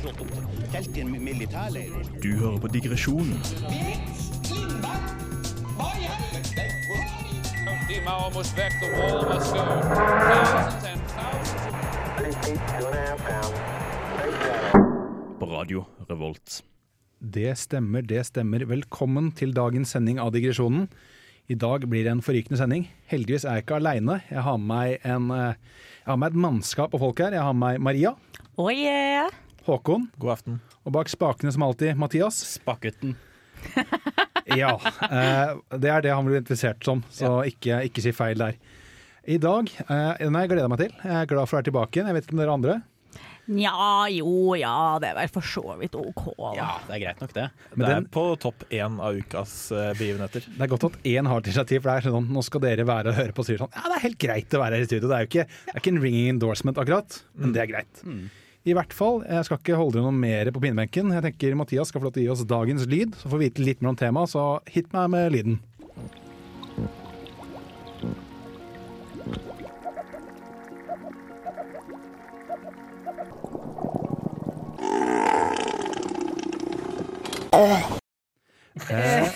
[0.00, 0.30] slått opp
[0.72, 1.92] telt i en militærleir.
[2.22, 3.36] Du hører på digresjonen
[15.40, 16.60] på Radio Revolt.
[17.20, 18.64] Det stemmer, det stemmer.
[18.64, 20.88] Velkommen til dagens sending av Digresjonen.
[21.50, 22.86] I dag blir det en forrykende sending.
[23.10, 24.20] Heldigvis er jeg ikke aleine.
[24.30, 25.54] Jeg har med meg, eh,
[26.00, 27.36] jeg har med meg et mannskap og folk her.
[27.36, 28.14] Jeg har med meg Maria,
[28.60, 29.30] Oh yeah!
[29.66, 30.60] Håkon God aften.
[30.84, 32.40] og bak spakene som alltid Mathias.
[32.56, 33.16] Spakutten.
[34.50, 34.72] Ja,
[35.06, 38.56] eh, det er det han blir interessert som, så ikke, ikke si feil der.
[39.30, 40.94] I dag eh, Den har jeg gleda meg til.
[41.04, 42.08] Jeg er glad for å være tilbake igjen.
[42.10, 42.80] Jeg vet ikke om dere andre.
[43.50, 46.50] Nja, jo, ja, det er vel for så vidt OK, da.
[46.54, 47.46] Ja, det er greit nok, det.
[47.72, 50.44] Men det den, er på topp én av ukas eh, begivenheter.
[50.54, 52.86] det er godt at én har et initiativ, for det er sånn nå skal dere
[52.86, 54.86] være og høre på og sier sånn Ja, det er helt greit å være her
[54.86, 55.10] i studio.
[55.10, 58.04] Det er jo ikke, det er ikke en ringing endorsement akkurat, men det er greit.
[58.68, 61.14] I hvert fall, jeg skal ikke holde dere noe mer på pinebenken.
[61.16, 63.48] Jeg tenker Mathias skal få lov til å gi oss dagens lyd, så får vi
[63.48, 65.60] vite litt mer om temaet, så hit meg med lyden.
[78.90, 79.26] Eh,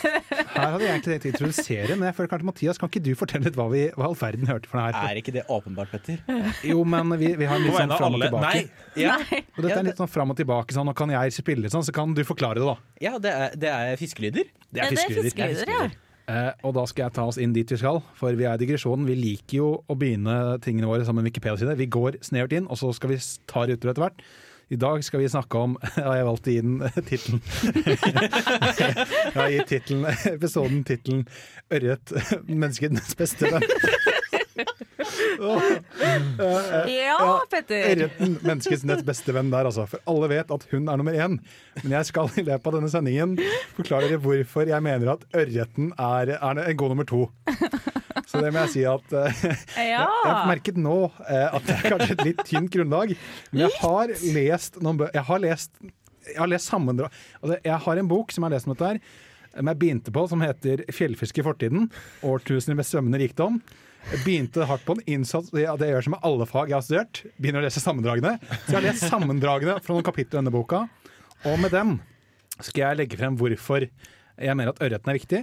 [0.54, 3.10] her hadde jeg egentlig tenkt å introdusere, men jeg føler kanskje Mathias, kan ikke du
[3.18, 5.10] fortelle litt hva vi hva all verden hørte for det her?
[5.12, 6.22] Er ikke det åpenbart, Petter?
[6.66, 8.52] Jo, men vi, vi har litt sånn fram og tilbake.
[8.64, 9.02] Nei!
[9.04, 9.18] Ja,
[9.56, 11.94] Og dette er litt sånn fram og tilbake, sånn, og kan jeg spille sånn, så
[11.94, 12.76] kan du forklare det, da.
[13.08, 14.50] ja det, er, det er fiskelyder.
[14.70, 15.76] Det er det er fiskelyder.
[15.76, 15.84] ja.
[16.24, 18.60] Uh, og da skal jeg ta oss inn dit vi skal, for vi er i
[18.62, 19.04] digresjonen.
[19.04, 21.76] Vi liker jo å begynne tingene våre sammen med Wikipedia-side.
[21.76, 24.24] Vi går snevert inn, og så skal vi ta ta ruter etter hvert.
[24.72, 27.42] I dag skal vi snakke om jeg valgte å gi den tittelen.
[28.80, 31.26] jeg har gitt titlen, episoden tittelen
[31.70, 32.14] 'Ørret
[32.62, 33.66] menneskets beste venn'.
[35.44, 35.62] Åh,
[36.88, 37.18] Ja,
[37.50, 37.90] Petter!
[37.92, 39.84] Ørreten, menneskets nett beste venn der, altså.
[39.90, 41.38] For alle vet at hun er nummer én.
[41.82, 43.36] Men jeg skal i løpet av denne sendingen
[43.76, 47.26] forklare dere hvorfor jeg mener at ørreten er, er en god nummer to.
[48.34, 49.42] Så det må jeg si at eh,
[49.94, 50.04] Ja.
[50.04, 50.96] Jeg har merket nå
[51.28, 53.14] eh, at det er kanskje et litt tynt grunnlag,
[53.52, 55.70] men jeg har lest noen bø Jeg har lest,
[56.50, 59.00] lest sammendrag altså, Jeg har en bok som jeg har lest om dette her,
[59.54, 61.90] som jeg begynte på, som heter 'Fjellfiske i fortiden'.
[62.26, 63.60] Årtusener med svømmende rikdom.
[64.10, 66.84] Jeg begynte hardt på en innsats det det gjør som med alle fag jeg har
[66.84, 67.22] studert.
[67.38, 68.34] Begynner å lese sammendragene.
[68.66, 70.82] Så jeg har lest sammendragene fra noen kapitler i denne boka,
[71.46, 72.00] og med dem
[72.58, 75.40] skal jeg legge frem hvorfor jeg mener at ørreten er viktig.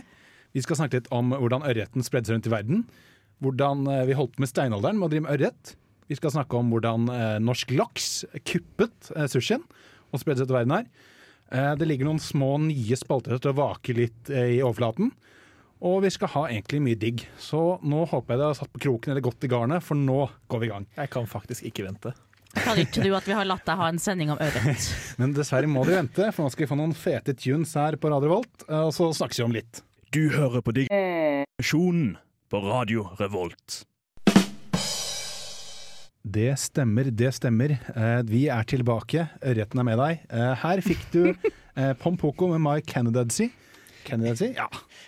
[0.56, 2.84] Vi skal snakke litt om hvordan ørreten spredde seg rundt i verden.
[3.42, 5.76] Hvordan eh, vi holdt med steinalderen med å drive med ørret.
[6.12, 9.64] Vi skal snakke om hvordan eh, norsk laks kuppet eh, sushien
[10.12, 10.90] og spredde seg til verden her.
[11.56, 15.14] Eh, det ligger noen små nye spalter til å vake litt i overflaten.
[15.88, 17.24] Og vi skal ha egentlig mye digg.
[17.42, 20.26] Så nå håper jeg dere har satt på kroken eller godt i garnet, for nå
[20.52, 20.90] går vi i gang.
[21.00, 22.12] Jeg kan faktisk ikke vente.
[22.52, 24.90] Kan ikke du at vi har latt deg ha en sending om ørret?
[25.22, 28.12] Men dessverre må du vente, for nå skal vi få noen fete tunes her på
[28.12, 29.82] Radio Volt, og så snakkes vi om litt.
[30.12, 32.18] Du hører på digresjonen
[32.52, 33.86] på Radio Revolt.
[36.22, 37.78] Det stemmer, det stemmer.
[37.96, 39.24] Eh, Vi er tilbake.
[39.42, 40.20] Ørreten er med deg.
[40.30, 41.22] Eh, Her fikk du
[41.80, 42.76] eh, Pompoko med My
[44.06, 44.46] Candidacy.
[44.52, 44.54] si?
[44.58, 44.68] Ja.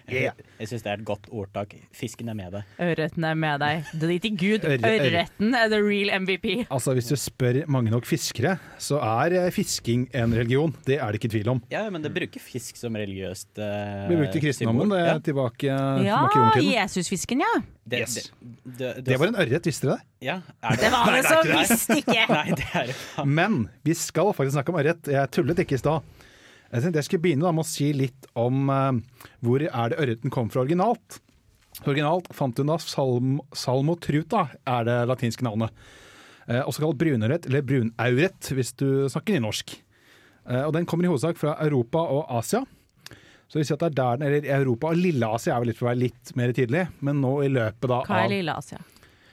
[0.10, 1.74] Jeg, jeg syns det er et godt ordtak.
[1.96, 2.64] Fisken er med deg.
[2.84, 3.84] Ørreten er med deg.
[4.02, 4.66] Drit i Gud.
[4.68, 5.10] Ørre- ørre.
[5.12, 6.48] Ørreten er the real MVP.
[6.70, 10.74] Altså, hvis du spør mange nok fiskere, så er eh, fisking en religion.
[10.86, 11.62] Det er det ikke tvil om.
[11.72, 14.90] Ja, men det bruker fisk som religiøst uh, Det ble brukt i kristendommen.
[14.94, 15.14] Det Ja.
[15.16, 16.74] er tilbake, Ja, i romertiden.
[16.74, 17.54] Jesusfisken, ja.
[17.84, 18.32] Det, Yes.
[18.64, 20.06] det, det, Det var en ørret, visste dere det?
[20.24, 22.26] Ja, er det Det var det som visste ikke!
[22.30, 22.96] Nei, det er det.
[23.28, 25.08] Men vi skal faktisk snakke om ørret.
[25.12, 26.00] Jeg tullet ikke i stad.
[26.74, 28.96] Jeg tenkte jeg skulle begynne da med å si litt om uh,
[29.46, 31.20] hvor er det ørreten kom fra originalt.
[31.86, 35.74] Originalt fant hun da salm, salmotruta, er det latinske navnet.
[36.46, 39.74] Eh, også kalt brunørret, eller brunauret hvis du snakker nynorsk.
[40.50, 42.62] Eh, og den kommer i hovedsak fra Europa og Asia.
[43.48, 45.80] Så vi ser at det er der den, eller Europa og Lille-Asia er vel litt
[45.80, 48.56] for å være litt mer tidlig, men nå i løpet da Hva er av Lille
[48.64, 48.80] Asia?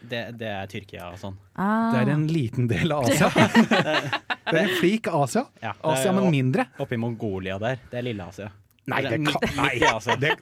[0.00, 1.36] Det, det er Tyrkia og sånn.
[1.54, 1.90] Ah.
[1.92, 3.28] Det er en liten del av Asia.
[4.50, 5.44] det er en flik Asia.
[5.60, 6.66] Ja, er Asia, men mindre.
[6.80, 7.82] Oppe i Mongolia der.
[7.90, 8.50] Det er Lille-Asia.
[8.90, 10.16] Nei, det kan, midt Altså.
[10.20, 10.32] Det,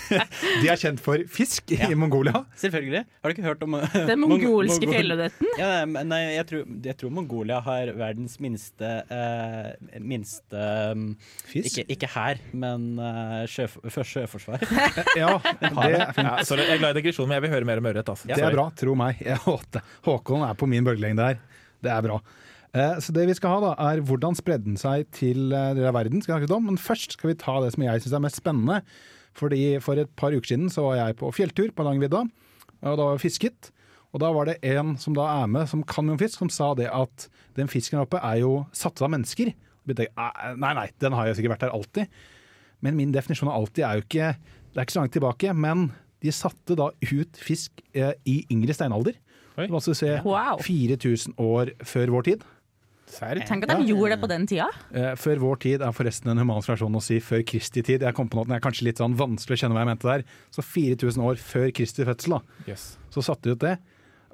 [0.62, 2.44] De er kjent for fisk i Mongolia.
[2.60, 3.02] Selvfølgelig.
[3.22, 5.50] Har du ikke hørt om Den mongolske Mongol- fjellørreten?
[5.60, 10.62] Ja, nei, jeg tror, jeg tror Mongolia har verdens minste eh, Minste
[10.94, 11.06] um,
[11.50, 11.80] Fisk?
[11.80, 14.62] ikke, ikke her, men uh, sjøf sjøforsvar.
[15.20, 16.26] Ja, det er fint.
[16.28, 18.08] Ja, sorry, jeg er glad i digresjon, men jeg vil høre mer om ørret.
[18.12, 18.28] Altså.
[18.28, 19.20] Det er bra, tro meg.
[19.24, 21.40] Jeg håper- Håkon er på min bølgelengde her.
[21.82, 22.20] Det er bra.
[22.76, 25.88] Eh, Så det vi skal ha da, er hvordan spredde den seg til eh, deler
[25.92, 26.66] av verden, skal vi snakke om.
[26.68, 28.82] Men først skal vi ta det som jeg syns er mest spennende.
[29.36, 32.22] Fordi For et par uker siden så var jeg på fjelltur på Langvidda,
[32.82, 33.70] og da var jeg fisket.
[34.14, 36.48] Og da var det en som da er med, som kan mye om fisk, som
[36.48, 37.26] sa det at
[37.58, 39.52] den fisken oppe er jo satt av mennesker.
[39.86, 40.08] Jeg,
[40.56, 42.08] "Nei, Nei, den har jo sikkert vært der alltid.
[42.80, 44.36] Men min definisjon av alltid er jo ikke
[44.72, 48.74] Det er ikke så langt tilbake, men de satte da ut fisk eh, i yngre
[48.74, 49.14] steinalder.
[49.56, 49.64] Oi.
[49.64, 50.58] Du kan altså se Wow.
[50.60, 52.42] 4000 år før vår tid.
[53.06, 53.38] Serr?
[53.46, 54.66] Tenk at de gjorde det på den tida.
[54.90, 58.02] Eh, før vår tid er forresten en human situasjon å si før Kristi tid.
[58.02, 60.10] Jeg kom på noe, den er kanskje litt sånn vanskelig å kjenne hva jeg mente
[60.10, 60.26] der.
[60.54, 62.66] Så 4000 år før Kristi fødsel, da.
[62.72, 62.88] Yes.
[63.14, 63.76] Så satte de ut det.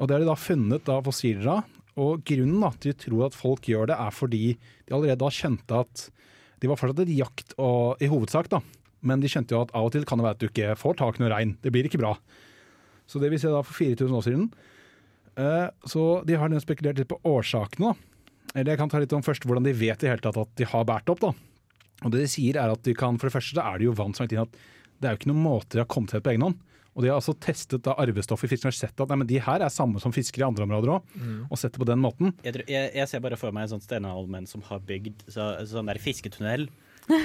[0.01, 1.79] Og det har de da funnet da fossiler av.
[2.01, 5.33] Og grunnen da, til de tror at folk gjør det, er fordi de allerede da
[5.33, 6.07] skjønte at
[6.63, 8.63] de var fortsatt et jakt og, i hovedsak, da.
[9.03, 10.97] Men de skjønte jo at av og til kan det være at du ikke får
[11.01, 11.57] tak i noe regn.
[11.61, 12.15] Det blir ikke bra.
[13.11, 14.47] Så det vil si da for 4000 år siden.
[15.43, 18.12] Eh, så de har spekulert litt på årsakene, da.
[18.55, 20.69] Eller jeg kan ta litt om først hvordan de vet i hele tatt at de
[20.69, 21.23] har båret opp.
[21.25, 21.33] da.
[22.03, 23.97] Og det de sier er at de kan, For det første så er det jo
[23.97, 24.61] vann som langt inn at
[25.03, 26.61] det er jo ikke noen måter de har kommet til det på egen hånd.
[26.93, 29.39] Og de har altså testet da arvestoff i fisken og sett at nei, men de
[29.41, 31.15] her er samme som fiskere i andre områder òg,
[31.49, 32.35] og sett det på den måten.
[32.45, 35.55] Jeg, tror, jeg, jeg ser bare for meg en sånn steinaldermenn som har bygd så,
[35.71, 36.69] sånn der fisketunnel.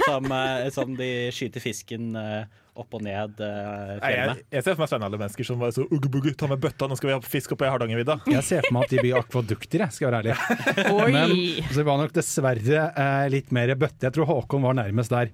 [0.08, 2.48] Som, eh, som de skyter fisken eh,
[2.82, 6.34] opp og ned uh, jeg, jeg ser for meg steinaldermennesker som bare så ugge bugge,
[6.38, 8.20] ta med bøtta, nå skal vi ha fisk oppe i Hardangervidda.
[8.32, 10.38] Jeg ser for meg at de blir akvadukter, jeg skal være ærlig.
[10.98, 11.10] Oi!
[11.16, 11.36] Men
[11.72, 14.08] så det var nok dessverre uh, litt mer bøtte.
[14.08, 15.34] Jeg tror Håkon var nærmest der.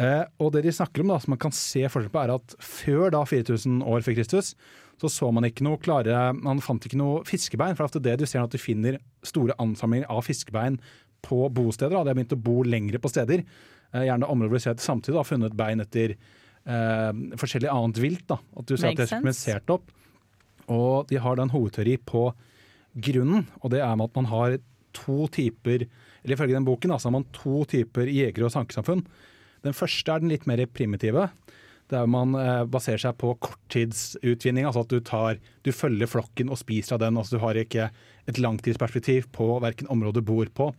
[0.00, 2.56] Uh, og det de snakker om, da, som man kan se forskjell på, er at
[2.64, 4.54] før da 4000 år før Kristus,
[5.00, 7.76] så så man ikke noe klare Man fant ikke noe fiskebein.
[7.78, 10.76] For det du ser er at du finner store ansamlinger av fiskebein
[11.24, 11.94] på bosteder.
[11.94, 12.04] Da.
[12.04, 13.44] De har begynt å bo lengre på steder.
[13.92, 16.16] Eh, gjerne områder hvor du ser at samtidig har funnet bein etter
[16.64, 18.26] forskjellig annet vilt.
[18.28, 18.40] Da.
[18.56, 19.56] At du ser at det er sense.
[19.72, 19.90] opp.
[20.70, 22.28] Og de har da en hovedteori på
[23.00, 24.58] grunnen, og det er med at man har
[24.96, 25.86] to typer
[26.20, 29.00] eller Ifølge den boken da, så har man to typer jegere og sankesamfunn.
[29.64, 31.30] Den første er den litt mer primitive.
[31.90, 34.66] Der man eh, baserer seg på korttidsutvinning.
[34.68, 37.18] Altså at du, tar, du følger flokken og spiser av den.
[37.18, 37.90] altså Du har ikke
[38.30, 40.70] et langtidsperspektiv på verken området du bor på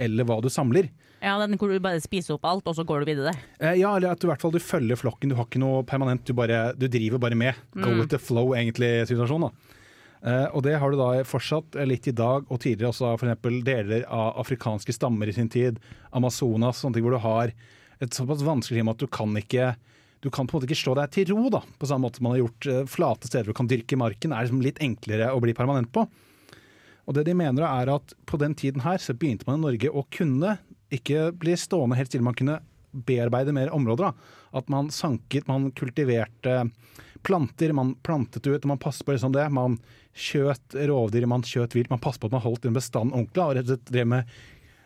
[0.00, 0.88] eller hva du samler.
[1.20, 3.34] Ja, den hvor du bare spiser opp alt, og så går du videre.
[3.58, 5.28] Eh, ja, eller at du i hvert fall du følger flokken.
[5.28, 7.58] Du har ikke noe permanent, du, bare, du driver bare med.
[7.76, 9.50] Go with the flow, egentlig, situasjonen.
[9.50, 9.76] da.
[10.20, 13.44] Eh, og det har du da fortsatt litt i dag, og tidligere også f.eks.
[13.66, 15.80] deler av afrikanske stammer i sin tid.
[16.16, 17.52] Amazonas, sånne ting hvor du har
[18.00, 19.74] et såpass vanskelig klima at du kan ikke
[20.20, 22.28] du kan på en måte ikke slå deg til ro, da, på samme måte som
[22.28, 24.34] man har gjort eh, flate steder du kan dyrke marken.
[24.34, 26.04] er liksom litt enklere å bli permanent på.
[27.08, 29.90] Og det de mener er at på den tiden her så begynte man i Norge
[29.90, 30.58] å kunne
[30.92, 34.10] ikke bli stående helt stille, man kunne bearbeide mer områder.
[34.10, 34.36] da.
[34.58, 36.68] At man sanket, man kultiverte
[37.22, 39.46] planter, man plantet ut, og man passet på liksom det.
[39.54, 39.78] Man
[40.16, 43.54] skjøt rovdyr, man skjøt vilt, man passet på at man holdt en bestand ordentlig, og
[43.56, 44.40] rett og slett drev med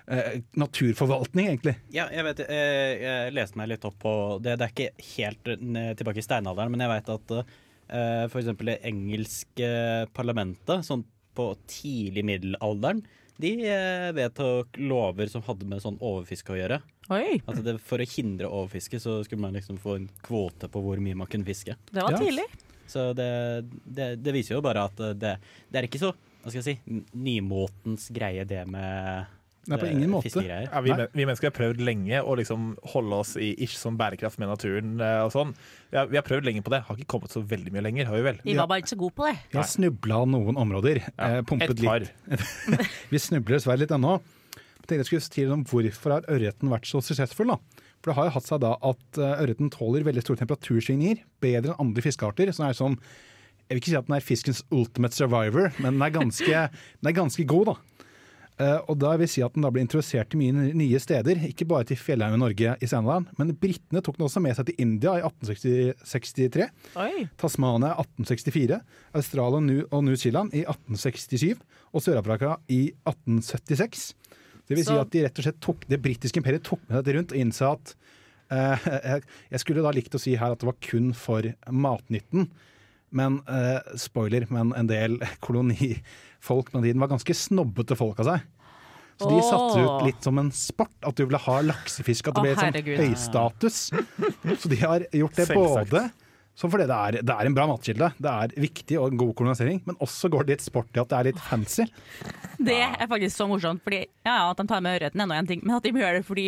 [0.08, 1.74] eh, naturforvaltning, egentlig.
[1.94, 4.14] Ja, jeg vet, jeg, jeg leste meg litt opp på
[4.44, 4.56] det.
[4.60, 5.52] Det er ikke helt
[5.98, 8.50] tilbake i steinalderen, men jeg vet at uh, f.eks.
[8.60, 9.68] det engelske
[10.16, 11.04] parlamentet, sånn
[11.34, 13.02] på tidlig middelalderen,
[13.42, 16.78] de uh, vedtok lover som hadde med sånn overfiske å gjøre.
[17.12, 20.80] Oi, At det, For å hindre overfiske så skulle man liksom få en kvote på
[20.80, 21.74] hvor mye man kunne fiske.
[21.90, 22.20] det var Ja.
[22.22, 22.46] tidlig.
[22.86, 23.26] Så det,
[23.84, 25.34] det, det viser jo bare at det,
[25.72, 26.12] det er ikke så
[26.44, 29.24] hva skal jeg si, nymotens greie, det med
[29.70, 30.43] Nei, på eh, ingen måte.
[30.44, 34.40] Ja, vi, vi mennesker har prøvd lenge å liksom holde oss i ish sånn bærekraft
[34.43, 34.94] med naturen.
[35.00, 35.55] eh, og sånn.
[35.90, 38.11] Vi har, vi har prøvd lenge på det, har ikke kommet så veldig mye lenger,
[38.11, 38.40] har vi vel?
[38.44, 39.37] Vi var bare ikke så gode på det.
[39.52, 41.02] Vi har snubla noen områder.
[41.14, 42.12] Ja, pumpet Et litt.
[43.12, 44.19] Vi snubler dessverre litt ennå.
[44.84, 47.48] Jeg jeg skulle si om Hvorfor har ørreten vært så suksessfull?
[47.55, 47.56] da?
[48.03, 51.72] For Det har jo hatt seg da at eh, ørreten tåler veldig store temperatursvingninger, bedre
[51.72, 52.53] enn andre fiskearter.
[52.53, 52.98] som er sånn,
[53.65, 56.69] Jeg vil ikke si at den er fiskens ultimate survivor, men den er ganske,
[57.00, 57.72] den er ganske god.
[57.72, 57.94] da.
[58.55, 61.67] Eh, og da vil si at den da ble introdusert til mye nye steder, ikke
[61.67, 65.17] bare til fjellheimen Norge i Steinalderen, men britene tok den også med seg til India
[65.19, 66.69] i 1863.
[67.03, 67.25] Oi.
[67.41, 68.79] Tasmania 1864,
[69.19, 71.58] Australia og New- Zealand i 1867
[71.91, 74.13] og Sør-Afrika i 1876.
[74.65, 77.17] Det vil si at de rett og slett tok, det britiske imperiet tok med dette
[77.19, 77.91] rundt og innså at
[78.55, 78.87] eh,
[79.53, 82.46] Jeg skulle da likt å si her at det var kun for matnytten,
[83.16, 88.32] men eh, spoiler, men en del kolonifolk på den tiden var ganske snobbete folk av
[88.32, 88.50] seg.
[89.14, 92.42] Så de satte ut litt som en sport, at du ville ha laksefisk, at det
[92.42, 93.76] ble sånn høystatus.
[94.60, 96.08] Så de har gjort det både
[96.54, 99.32] som fordi det er, det er en bra matkilde, det er viktig og en god
[99.40, 101.86] kolonisering, men også går det litt sport i at det er litt fancy.
[102.64, 103.82] Det er faktisk så morsomt.
[103.84, 105.90] Fordi, ja, ja, At de tar med ørreten er nå en ting, men at de
[105.90, 106.44] gjør det fordi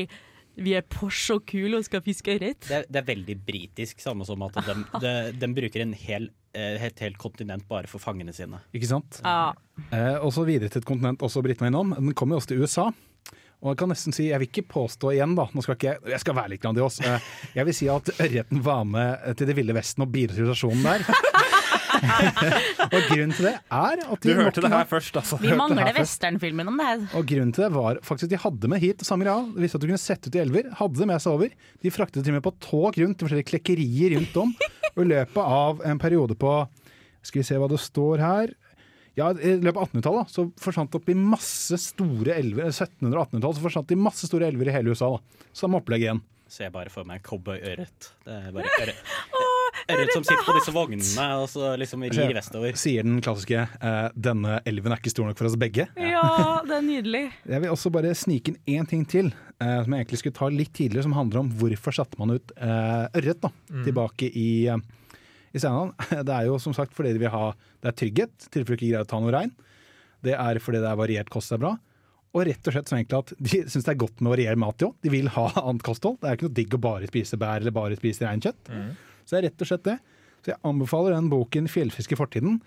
[0.63, 2.63] vi er Porsche og kule og skal fiske ørret.
[2.65, 7.01] Det, det er veldig britisk, samme som at de, de, de bruker en hel, et
[7.05, 8.61] helt kontinent bare for fangene sine.
[8.75, 9.21] Ikke sant?
[9.25, 9.53] Ja.
[9.91, 11.95] Eh, og så videre til et kontinent også britene var innom.
[11.99, 12.89] Den kommer jo også til USA.
[13.65, 16.11] Og jeg kan nesten si, jeg vil ikke påstå igjen, da, nå skal ikke, jeg-
[16.13, 17.01] jeg skal være litt grandios.
[17.01, 17.21] Eh,
[17.57, 20.83] jeg vil si at ørreten var med til Det ville vesten og bidro til situasjonen
[20.85, 21.07] der.
[22.95, 25.39] og grunnen til det er at Du hørte det her først, altså.
[25.43, 27.05] Vi mangler westernfilmen om det her.
[27.19, 29.47] Og grunnen til det var faktisk at de hadde med hit samme greia.
[29.55, 30.69] De visste at du kunne sette ut i elver.
[30.81, 31.55] Hadde det med seg over.
[31.83, 34.55] De fraktet til og med på tog rundt til forskjellige klekkerier rundt om.
[34.97, 36.53] Og i løpet av en periode på
[37.27, 38.55] Skal vi se hva det står her.
[39.17, 42.69] Ja, I løpet av 1800-tallet så forsvant det opp i masse store elver.
[42.69, 45.09] 1700- og 1800-tallet så forsvant det i masse store elver i hele USA.
[45.17, 45.47] da.
[45.57, 46.21] Samme opplegg igjen.
[46.53, 48.11] Ser jeg bare for meg cowboyørret.
[48.29, 49.01] Det er bare ørret.
[49.87, 52.79] Ørret som sitter på disse vognene og så liksom rir vestover.
[52.81, 55.87] Sier den klassiske eh, 'denne elven er ikke stor nok for oss begge'.
[56.01, 57.23] Ja, det er nydelig.
[57.47, 60.51] Jeg vil også bare snike inn én ting til, eh, som jeg egentlig skulle ta
[60.51, 63.53] litt tidligere, som handler om hvorfor satte man ut eh, ørret da,
[63.87, 65.95] tilbake i, i Steinland.
[66.27, 67.53] Det er jo som sagt fordi de vil ha
[67.83, 69.55] det er trygghet, i tilfelle du ikke greier å ta noe regn.
[70.27, 71.77] Det er fordi det er variert kost er bra.
[72.37, 74.59] Og rett og slett sånn egentlig at de syns det er godt med å variere
[74.61, 74.97] mat òg.
[75.05, 76.19] De vil ha annet kosthold.
[76.21, 78.73] Det er ikke noe digg å bare spise bær eller bare spise reinkjøtt.
[79.27, 79.97] Så det er rett og slett det.
[80.45, 82.61] Så jeg anbefaler den boken 'Fjellfisk i fortiden'.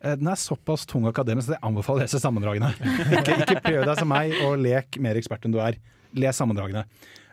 [0.00, 2.72] Eh, Den er såpass tung akademisk at jeg anbefaler å lese sammendragene.
[3.20, 5.76] Ikke, ikke prøv deg som meg og lek mer ekspert enn du er.
[6.16, 6.86] Les sammendragene.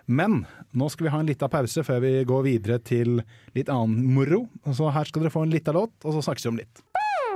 [0.07, 0.41] Men
[0.75, 3.21] nå skal vi ha en liten pause før vi går videre til
[3.55, 4.49] litt annen moro.
[4.67, 6.81] Så her skal dere få en liten låt, og så snakkes vi om litt.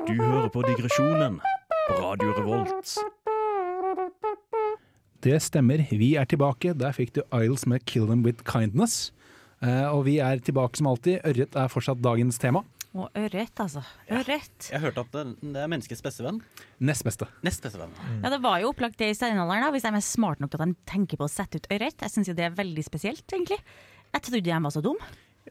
[0.07, 1.39] Du hører på Digresjonen
[1.87, 2.97] på Radio Revolt.
[5.23, 6.75] Det stemmer, vi er tilbake.
[6.77, 9.11] Der fikk du Isles med 'Kill Them With Kindness'.
[9.65, 11.21] Eh, og vi er tilbake som alltid.
[11.25, 12.63] Ørret er fortsatt dagens tema.
[12.97, 13.83] Og ørret, altså.
[14.09, 14.69] Ørret.
[14.71, 16.39] Jeg hørte at det, det er menneskets beste venn.
[16.81, 17.27] Nest beste.
[17.45, 17.93] Nest beste venn.
[18.23, 20.63] Ja, Det var jo opplagt det i steinalderen, da, hvis de er smart nok til
[20.63, 21.99] at de tenker på å sette ut ørret.
[22.01, 23.59] Jeg syns det er veldig spesielt, egentlig.
[24.15, 24.99] Jeg trodde de var så dum.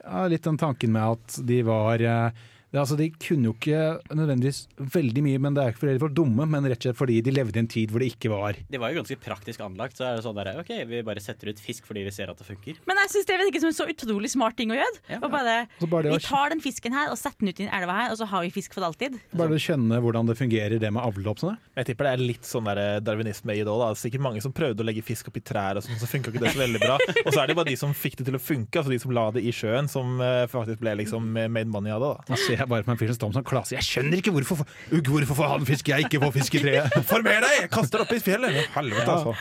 [0.00, 2.46] Ja, litt den tanken med at de var eh,
[2.76, 3.80] det, altså, De kunne jo ikke
[4.12, 4.60] nødvendigvis
[4.92, 7.18] veldig mye, men det er ikke fordi de var dumme, men rett og slett fordi
[7.24, 9.96] de levde i en tid hvor det ikke var De var jo ganske praktisk anlagt.
[9.96, 12.40] Så er det sånn der, ok, Vi bare setter ut fisk fordi vi ser at
[12.40, 12.80] det funker.
[12.88, 15.00] Men jeg syns det virker som en så utrolig smart ting å gjøre.
[15.08, 15.20] Ja.
[15.22, 15.56] Og bare,
[15.86, 18.12] bare det vi tar den fisken her og setter den ut i en elva her,
[18.12, 19.16] og så har vi fisk for alltid.
[19.36, 21.56] Bare å kjenne hvordan det fungerer, det med avl og sånn.
[21.78, 23.86] Jeg tipper det er litt sånn der darwinisme i det òg.
[23.86, 26.32] Det er sikkert mange som prøvde å legge fisk oppi trær, og sånn, så funka
[26.32, 26.98] ikke det så veldig bra.
[27.24, 29.14] Og så er det bare de som fikk det til å funke, altså de som
[29.16, 32.12] la det i sjøen, som eh, faktisk ble liksom made money av det.
[32.36, 32.65] da.
[32.66, 33.74] Jeg bare på en fyr som står med sånn klase.
[33.76, 36.96] Jeg skjønner ikke hvorfor, Ugg, hvorfor får han fisk, jeg ikke får fisk i treet.
[37.06, 37.52] Former deg!
[37.60, 38.56] Jeg kaster opp i fjellet!
[38.74, 39.34] Helvete, altså.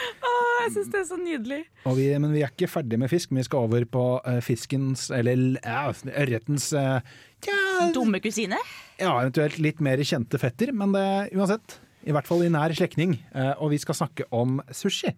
[0.61, 1.57] Jeg syns det er så nydelig.
[1.89, 4.37] Og vi, men vi er ikke ferdig med fisk, men vi skal over på uh,
[4.45, 7.01] fiskens, eller uh, ørretens uh,
[7.49, 7.57] ja,
[7.97, 8.61] Dumme kusine.
[9.01, 11.79] ja, eventuelt litt mer kjente fetter, men det, uansett.
[12.05, 13.17] I hvert fall i nær slektning.
[13.33, 15.09] Eh, og vi skal snakke om sushi.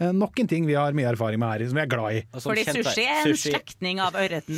[0.00, 2.20] Eh, nok en ting vi har mye erfaring med her, som vi er glad i.
[2.40, 4.56] Som Fordi sushi er en slektning av ørreten.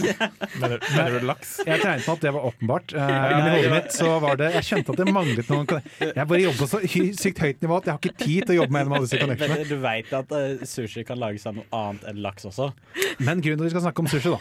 [0.63, 1.57] Mener, mener du laks?
[1.67, 2.95] Jeg tegnet på at det var åpenbart.
[2.95, 5.69] Eh, Inni hodet mitt så var det Jeg kjente at det manglet noen
[6.01, 6.81] Jeg bare jobber på så
[7.19, 9.21] sykt høyt nivå at jeg har ikke tid til å jobbe med en av disse
[9.21, 9.67] connectionene.
[9.69, 12.71] Du veit at uh, sushi kan lages av noe annet enn laks også?
[13.19, 14.39] Men grunnen til at vi skal snakke om sushi, da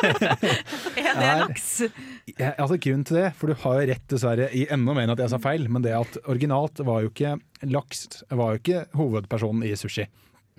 [1.00, 1.68] Er det Er- laks?
[2.36, 5.14] Er, altså grunnen til det, for du har jo rett dessverre i enda mer enn
[5.16, 7.34] at jeg sa feil, men det at originalt var jo ikke
[7.66, 10.06] laks var jo ikke hovedpersonen i sushi.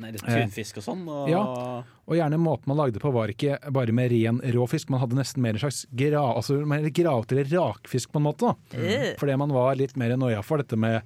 [0.02, 1.02] Nei, det er tunfisk og sånn.
[1.10, 1.42] Og Ja.
[2.08, 5.16] Og gjerne måten man lagde det på var ikke bare med ren råfisk, man hadde
[5.16, 8.56] nesten mer en slags gra, altså, mer gravet rakfisk på en måte.
[8.74, 8.80] Mm.
[8.82, 9.18] Øh.
[9.20, 11.02] Fordi man var litt mer noia for dette med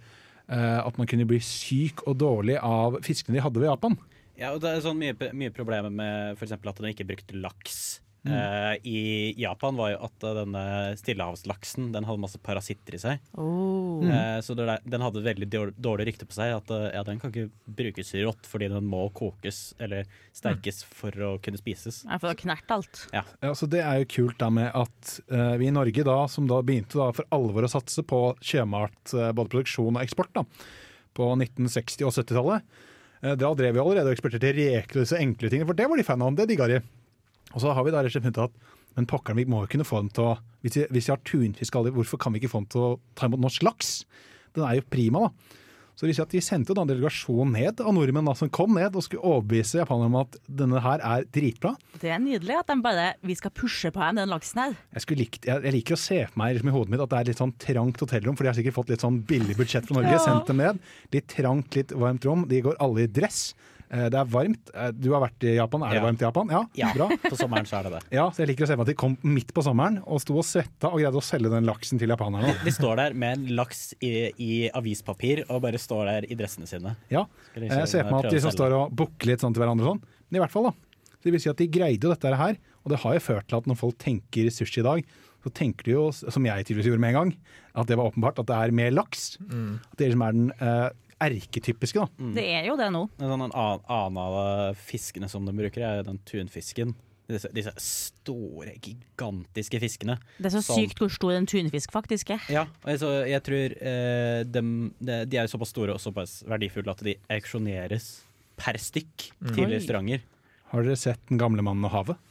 [0.48, 3.98] eh, at man kunne bli syk og dårlig av fiskene de hadde ved Japan.
[4.36, 6.52] Ja, og det er sånn mye, mye problemer med f.eks.
[6.52, 8.02] at de ikke brukte laks.
[8.26, 8.34] Mm.
[8.34, 10.64] Eh, I Japan var jo at eh, denne
[10.98, 13.28] stillehavslaksen Den hadde masse parasitter i seg.
[13.38, 14.02] Oh.
[14.02, 16.56] Uh, så det den hadde veldig dårlig, dårlig rykte på seg.
[16.58, 17.50] At uh, ja, den kan ikke
[17.82, 22.04] brukes rått fordi den må kokes eller sterkes for å kunne spises.
[22.08, 23.04] Ja, For å knerte alt.
[23.14, 25.14] Ja, så Det er jo kult da med at
[25.60, 29.52] vi i Norge, da, som da begynte da for alvor å satse på sjømat, både
[29.52, 30.44] produksjon og eksport, da,
[31.16, 32.78] på 1960- og 70-tallet,
[33.22, 36.00] eh, da drev vi allerede og eksporterte reker og disse enkle tingene, for det var
[36.00, 36.82] de fan av, det digga de.
[37.56, 39.72] Og så har vi da rett og slett funnet at men pokkeren, vi må jo
[39.74, 42.40] kunne få dem til å Hvis vi, hvis vi har tunfisk, alle, hvorfor kan vi
[42.42, 44.00] ikke få dem til å ta imot norsk laks?
[44.56, 45.62] Den er jo prima, da.
[45.96, 48.98] Så det at De sendte da en delegasjon ned av nordmenn da, som kom ned
[48.98, 51.72] og skulle overbevise japanerne om at denne her er dritbra.
[52.02, 54.76] Det er nydelig at de bare Vi skal pushe på dem, den laksen her.
[54.98, 57.22] Jeg, likt, jeg, jeg liker å se for meg liksom, i hodet mitt at det
[57.22, 60.00] er litt sånn trangt hotellrom, for de har sikkert fått litt sånn billig budsjett fra
[60.00, 60.18] Norge.
[60.18, 60.24] Ja.
[60.26, 60.84] Sendt dem ned.
[61.16, 62.44] Litt trangt, litt varmt rom.
[62.52, 63.54] De går alle i dress.
[63.96, 64.72] Eh, Det er varmt.
[64.76, 65.84] Eh, Du har vært i Japan.
[65.88, 66.04] Er det Ja.
[66.06, 66.50] varmt i Japan?
[66.52, 67.08] Ja, Ja, bra.
[67.32, 68.02] på sommeren så er det det.
[68.18, 70.36] Ja, så jeg liker å se på at de kom midt på sommeren og sto
[70.38, 72.52] og svetta og greide å selge den laksen til japanerne.
[72.66, 76.68] De står der med en laks i, i avispapir og bare står der i dressene
[76.68, 76.96] sine.
[77.10, 77.26] Ja,
[77.56, 79.96] jeg ser for meg at de som står og bukker litt sånn til hverandre og
[79.96, 80.04] sånn.
[80.30, 80.74] Men i hvert fall, da.
[81.16, 83.48] Så det vil si at de greide jo dette her, og det har jo ført
[83.48, 85.06] til at når folk tenker sushi i dag,
[85.46, 87.32] så tenker de jo, som jeg tydeligvis gjorde med en gang,
[87.76, 89.38] at det var åpenbart at det er mer laks.
[89.46, 90.90] At det liksom er den eh,
[91.24, 92.30] erketypiske, da.
[92.36, 93.06] Det er jo det nå.
[93.22, 96.94] En sånn annen, annen av fiskene som de bruker, er den tunfisken.
[97.26, 100.20] Disse, disse store, gigantiske fiskene.
[100.38, 102.44] Det er så som, sykt hvor stor en tunfisk faktisk er.
[102.54, 106.44] Ja, og jeg, så jeg tror eh, dem, de, de er såpass store og såpass
[106.46, 108.12] verdifulle at de auksjoneres
[108.62, 109.72] per stykk til Oi.
[109.74, 110.22] restauranter.
[110.70, 112.22] Har dere sett Den gamle mannen og havet?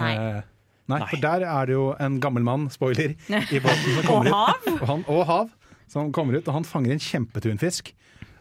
[0.00, 0.14] Nei.
[0.16, 0.40] Eh,
[0.88, 1.10] nei, Nei.
[1.12, 4.32] for der er det jo en gammel mann, spoiler, i båten som Og ut.
[4.32, 4.68] hav?
[4.78, 5.52] Og, han, og hav,
[5.92, 7.92] som kommer ut, og han fanger en kjempetunfisk.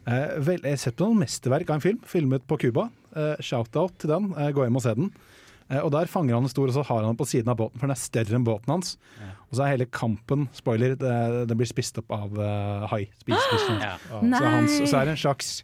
[0.08, 2.88] Eh, vel, jeg har sett på noen mesterverk av en film, filmet på Cuba.
[3.18, 5.12] Eh, Shout-out til den, eh, gå hjem og se den.
[5.70, 7.58] Eh, og Der fanger han en stor, og så har han den på siden av
[7.58, 8.98] båten, for den er større enn båten hans.
[9.52, 13.10] Og så er hele kampen, spoiler, det, det blir spist opp av uh, hai.
[13.28, 13.36] Ja.
[13.40, 15.64] Så, hans, så er det en slags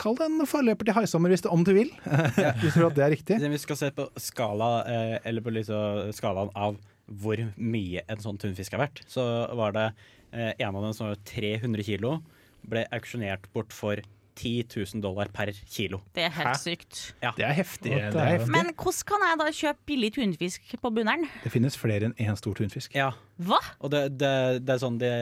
[0.00, 1.92] Kall det en forløper til haisommer, hvis, det, om du vil.
[2.58, 3.36] hvis du tror at det er riktig.
[3.38, 4.82] Vi skal se på skala,
[5.22, 9.22] eller på liksom skalaen av hvor mye en sånn tunfisk er verdt, så
[9.54, 9.86] var det
[10.32, 12.16] en av dem som var 300 kilo,
[12.68, 14.00] ble auksjonert bort for
[14.32, 15.98] 10 000 dollar per kilo.
[16.16, 16.60] Det er helt Hæ?
[16.62, 17.00] sykt.
[17.36, 17.90] Det er heftig.
[17.92, 18.48] Det, er heftig.
[18.54, 21.26] Men hvordan kan jeg da kjøpe billig tunfisk på bunneren?
[21.44, 22.94] det finnes flere enn én stor tunfisk.
[22.96, 23.10] Ja,
[23.44, 23.58] Hva?
[23.84, 24.32] og det, det,
[24.64, 25.12] det er sånn Det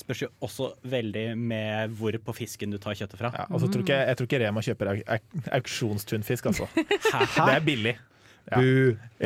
[0.00, 3.30] spørs jo også veldig med hvor på fisken du tar kjøttet fra.
[3.38, 6.66] Ja, altså, så tror ikke, jeg tror ikke Rema kjøper au- au- auksjonstunfisk, altså.
[6.74, 7.94] Det er billig.
[8.46, 8.60] Ja.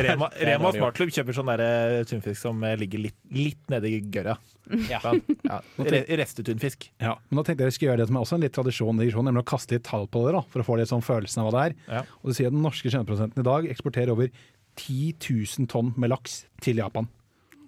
[0.07, 3.91] Rema, Rema og Smartklubb kjøper sånn der, eh, tunfisk som eh, ligger litt, litt nede
[3.91, 4.39] i gørra.
[4.89, 5.01] Ja.
[5.45, 5.59] Ja.
[6.21, 6.89] Restetunfisk.
[7.03, 9.03] Ja, men nå tenkte jeg vi skulle gjøre det som er også en litt tradisjon,
[9.03, 11.51] nemlig å kaste litt tall på det, da, for å få litt sånn følelsen av
[11.51, 11.77] hva det er.
[11.99, 12.05] Ja.
[12.23, 14.31] Og du sier at Den norske kjenneprosenten i dag eksporterer over
[14.81, 17.11] 10 000 tonn med laks til Japan.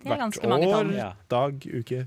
[0.02, 0.94] Det er ganske mange tonn.
[0.96, 2.06] Hvert år, dag, uke.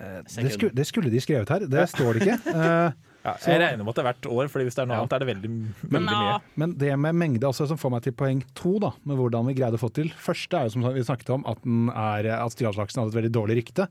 [0.00, 2.58] Det skulle, det skulle de skrevet her, det står det ikke.
[3.24, 5.00] Ja, jeg regner med at det er hvert år, Fordi hvis det er noe Ja.
[5.04, 5.50] annet, er det veldig,
[5.92, 6.32] veldig mye.
[6.38, 6.40] Nå.
[6.56, 9.54] Men det med mengde også, som får meg til poeng to, da, med hvordan vi
[9.58, 10.08] greide å få til.
[10.16, 13.32] Første er jo som vi snakket om, at, den er, at Stjørdalslaksen hadde et veldig
[13.36, 13.88] dårlig rykte.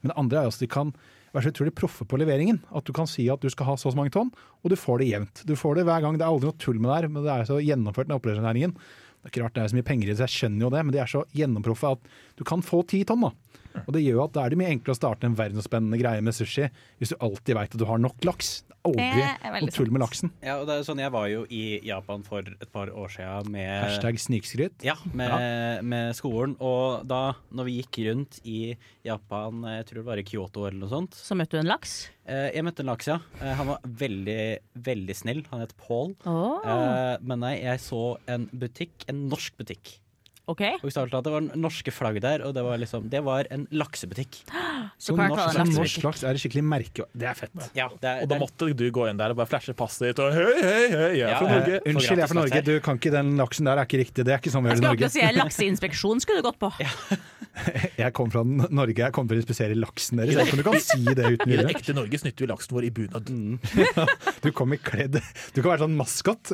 [0.00, 0.94] Men det andre er jo at de kan
[1.34, 2.62] være så utrolig proffe på leveringen.
[2.74, 4.32] At du kan si at du skal ha så og så mange tonn,
[4.64, 5.44] og du får det jevnt.
[5.46, 6.16] Du får det hver gang.
[6.16, 8.72] Det er aldri noe tull med det her, men det er så gjennomført den opplevelsenæringen.
[9.20, 10.70] Det er ikke rart det er så mye penger i det, så jeg skjønner jo
[10.72, 11.98] det, men de er så gjennomproffe at
[12.40, 13.30] du kan få ti tonn, da.
[13.86, 16.22] Og det gjør jo at da er det mye enklere å starte en verdensspennende greie
[16.24, 16.64] med sushi
[16.98, 18.64] hvis du alltid veit at du har nok laks.
[18.84, 20.30] Aldri noe med laksen.
[20.42, 23.50] Ja, og det er sånn, Jeg var jo i Japan for et par år siden
[23.52, 24.82] med Hashtag snikskryt.
[24.86, 26.56] Ja, med, med skolen.
[26.60, 30.78] Og da når vi gikk rundt i Japan, jeg tror det var i Kyoto eller
[30.80, 32.08] noe sånt Så møtte du en laks?
[32.26, 33.18] eh, Jeg møtte en laks, ja.
[33.40, 34.40] Eh, han var veldig,
[34.90, 35.44] veldig snill.
[35.50, 36.16] Han het Paul.
[36.24, 39.98] Åh, Eh, men nei, jeg så en butikk, en norsk butikk.
[40.50, 40.62] OK.
[40.82, 44.40] Bokstavelig talt, det var norske flagg der, og det var liksom Det var en laksebutikk.
[45.00, 45.76] Så så norsk- laksebutikk.
[45.78, 47.04] norsk laks er et skikkelig merke.
[47.16, 47.52] Det er fett.
[47.76, 50.20] Ja, det er, Og da måtte du gå inn der og bare flashe passet ditt
[50.24, 51.78] og hei, hei, hei, jeg er Ja, fra Norge.
[51.78, 52.62] Eh, unnskyld, jeg er fra Norge.
[52.66, 54.24] Du kan ikke Den laksen der er ikke riktig.
[54.28, 55.10] Det er ikke sånn vi gjør i Norge.
[55.14, 56.72] si Lakseinspeksjon skulle du gått på.
[57.98, 60.36] Jeg kom fra Norge, jeg kom til å inspisere laksen deres.
[60.38, 62.86] Jeg vet du kan si det uten I det ekte Norge snytter vi laksen vår
[62.86, 63.32] i bunad.
[64.44, 65.18] Du kommer kledd
[65.52, 66.52] Du kan være sånn maskot.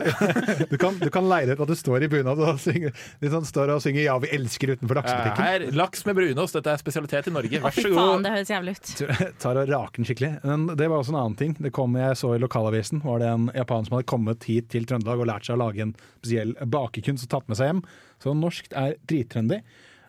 [0.72, 3.30] Du kan, du kan leie deg ut at du står i bunad og synger, litt
[3.34, 5.46] sånn, står og synger 'Ja, vi elsker' utenfor laksebutikken.
[5.46, 6.58] Her, laks med brunost.
[6.58, 7.62] Dette er spesialitet i Norge.
[7.62, 8.26] Vær så så faen, god.
[8.26, 8.92] det høres jævlig ut.
[9.42, 10.32] tar og raker den skikkelig.
[10.44, 11.56] Men det var også en annen ting.
[11.58, 14.86] Det kom jeg så i lokalavisen, var det en japaner som hadde kommet hit til
[14.88, 17.84] Trøndelag og lært seg å lage en spesiell bakekunst og tatt med seg hjem.
[18.22, 19.62] Så norsk er drittrendy.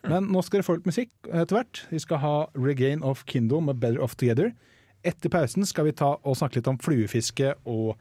[0.08, 1.82] Men nå skal dere få litt musikk etter hvert.
[1.90, 4.52] Vi skal ha Regain of Kindle med Better Off Together.
[5.06, 7.98] Etter pausen skal vi ta og snakke litt om fluefiske og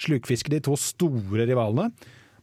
[0.00, 1.90] slukfiske, de to store rivalene.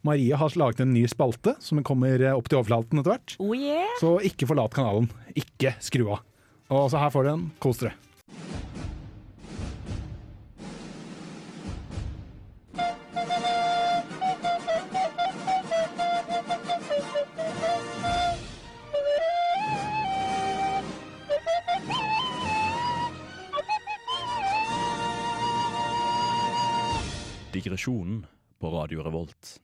[0.07, 3.35] Maria har laget en ny spalte som kommer opp til overflaten etter hvert.
[3.43, 3.91] Oh yeah.
[3.99, 5.11] Så ikke forlat kanalen.
[5.35, 6.23] Ikke skru av.
[6.71, 7.47] Og så her får du en.
[7.59, 7.95] Kos dere.
[27.57, 28.21] Digresjonen
[28.61, 29.57] på Radio Revolt.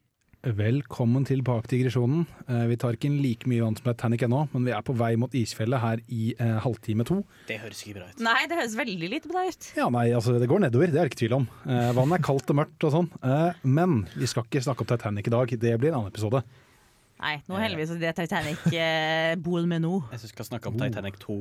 [0.43, 2.25] Velkommen tilbake til digresjonen.
[2.51, 4.91] Eh, Vi tar ikke inn like mye vann som Titanic ennå, men vi er på
[4.99, 7.21] vei mot isfjellet her i eh, halvtime to.
[7.47, 8.19] det høres ikke bra ut.
[8.19, 9.69] Nei, det høres veldig lite bra ut.
[9.77, 11.47] Ja, nei, altså det går nedover, det er det ikke tvil om.
[11.63, 13.09] Eh, vannet er kaldt og mørkt og sånn.
[13.23, 16.43] Eh, men vi skal ikke snakke om Titanic i dag, det blir en annen episode.
[17.23, 20.01] Nei, nå heldigvis er det Titanic eh, med nå.
[20.11, 21.39] Jeg syns vi skal snakke om Titanic 2.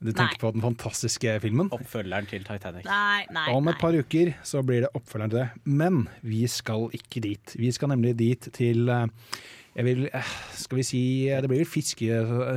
[0.00, 0.40] Du tenker Nei.
[0.40, 1.68] på den fantastiske filmen.
[1.76, 2.86] Oppfølgeren til Titanic.
[2.88, 3.80] Nei, nei, Om et nei.
[3.82, 5.48] par uker så blir det oppfølgeren til det.
[5.68, 7.56] Men vi skal ikke dit.
[7.60, 9.04] Vi skal nemlig dit til eh,
[9.76, 12.08] jeg vil, eh, skal vi si, eh, Det blir vel fiske,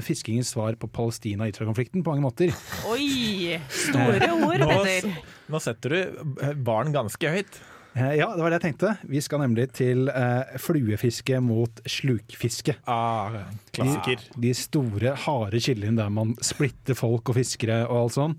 [0.07, 2.55] fiskingens svar på Palestina-Israel-konflikten på mange måter.
[2.87, 3.59] Oi!
[3.67, 5.13] Store ord, Nå,
[5.51, 7.59] nå setter du barn ganske høyt.
[7.95, 8.95] Eh, Ja, det var det jeg tenkte.
[9.09, 12.75] Vi skal nemlig til eh, fluefiske mot slukfiske.
[12.89, 13.43] Ah,
[13.75, 14.23] klassiker.
[14.41, 18.35] De store, harde kildene der man splitter folk og fiskere og alt sånn.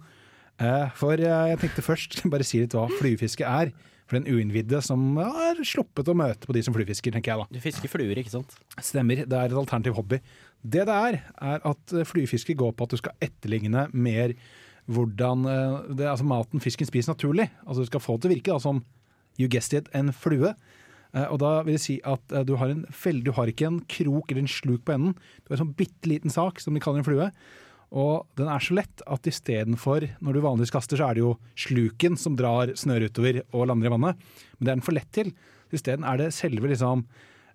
[0.62, 3.72] Eh, for eh, jeg tenkte først bare si litt hva fluefiske er.
[4.04, 7.46] for den uinnvidde som har sluppet å møte på de som fluefisker, tenker jeg da.
[7.56, 8.52] Du fisker fluer, ikke sant?
[8.84, 10.18] Stemmer, det er et alternativ hobby.
[10.60, 14.34] Det det er, er at eh, fluefiske går på at du skal etterligne mer
[14.92, 17.48] hvordan eh, det, altså maten fisken spiser naturlig.
[17.64, 18.82] Altså Du skal få det til å virke da, som
[19.38, 20.54] you guessed it, en flue.
[21.14, 22.84] Eh, Og da vil det si at eh, du har, en
[23.22, 25.14] du har ikke en krok eller en sluk på enden.
[25.44, 27.30] Du har en sånn bitte liten sak som de kaller en flue.
[27.94, 31.36] Og den er så lett at istedenfor når du vanligvis kaster, så er det jo
[31.54, 34.24] sluken som drar snøret utover og lander i vannet.
[34.58, 35.30] Men det er den for lett til.
[35.74, 37.04] Isteden er det selve liksom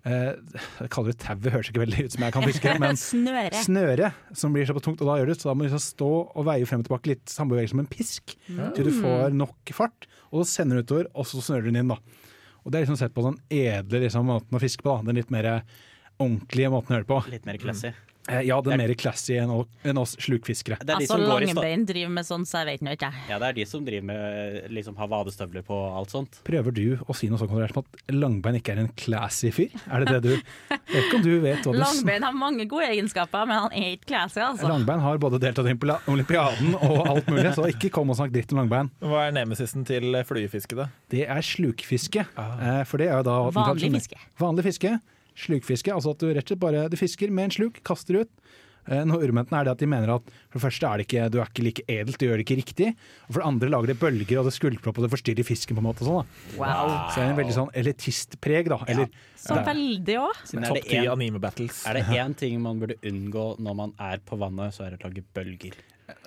[0.04, 3.50] Jeg kaller det tauet, høres ikke veldig ut som jeg kan fiske, men Snøre.
[3.66, 6.08] snøret som blir såpass tungt, og da gjør det så da må du liksom stå
[6.32, 9.74] og veie frem og tilbake litt samme bevegelse som en pisk, til du får nok
[9.76, 11.92] fart, og så sender du utover, og så snører du den inn.
[11.92, 11.98] da.
[12.64, 15.10] Og Det er liksom sett på den edle liksom, måten å fiske på, da.
[15.10, 15.50] den litt mer
[16.20, 17.20] ordentlige måten å gjøre det på.
[17.36, 17.92] Litt mer classy.
[17.92, 20.76] Eh, ja, den mer classy enn oss slukfiskere.
[20.80, 22.82] Det er de Altså, som går i sta- Langebein driver med sånn, så jeg vet
[22.86, 23.10] nå ikke.
[23.30, 26.40] Ja, det er de som driver med liksom har vadestøvler på og alt sånt.
[26.44, 29.70] Prøver du å si noe så kontrollert som at Langbein ikke er en classy fyr?
[29.90, 32.66] Er det det du Jeg vet ikke om du vet hva du Langbein har mange
[32.70, 34.68] gode egenskaper, men han er ikke classy, altså.
[34.68, 38.32] Langbein har både deltatt i Olympia- olympiaden og alt mulig, så ikke kom og snakk
[38.36, 38.90] dritt om Langbein.
[39.00, 40.88] Hva er nemesisen til fluefiske, da?
[41.10, 42.26] Det er slukfiske.
[42.36, 42.84] Ah.
[42.84, 44.18] For det er jo da Vanlig fiske.
[44.38, 45.00] Vanlig fiske.
[45.40, 48.30] Slukfiske, altså at du rett og slett bare du fisker med en sluk, kaster ut.
[48.88, 51.24] Eh, Noe urmentene er det at de mener at for det første er det ikke,
[51.30, 52.88] du er ikke like edelt, du gjør det ikke riktig.
[53.28, 55.76] Og for det andre lager det bølger og det skvulper opp og det forstyrrer fisken.
[55.76, 56.56] på en måte og sånn da.
[56.56, 56.94] Wow.
[57.12, 58.78] Så det er en veldig sånn elitistpreg, da.
[58.88, 60.42] Eller, Så det er- veldig òg.
[60.56, 61.86] Er Topp ti anime-battles.
[61.86, 65.00] Er det én ting man burde unngå når man er på vannet, så er det
[65.04, 65.76] å lage bølger.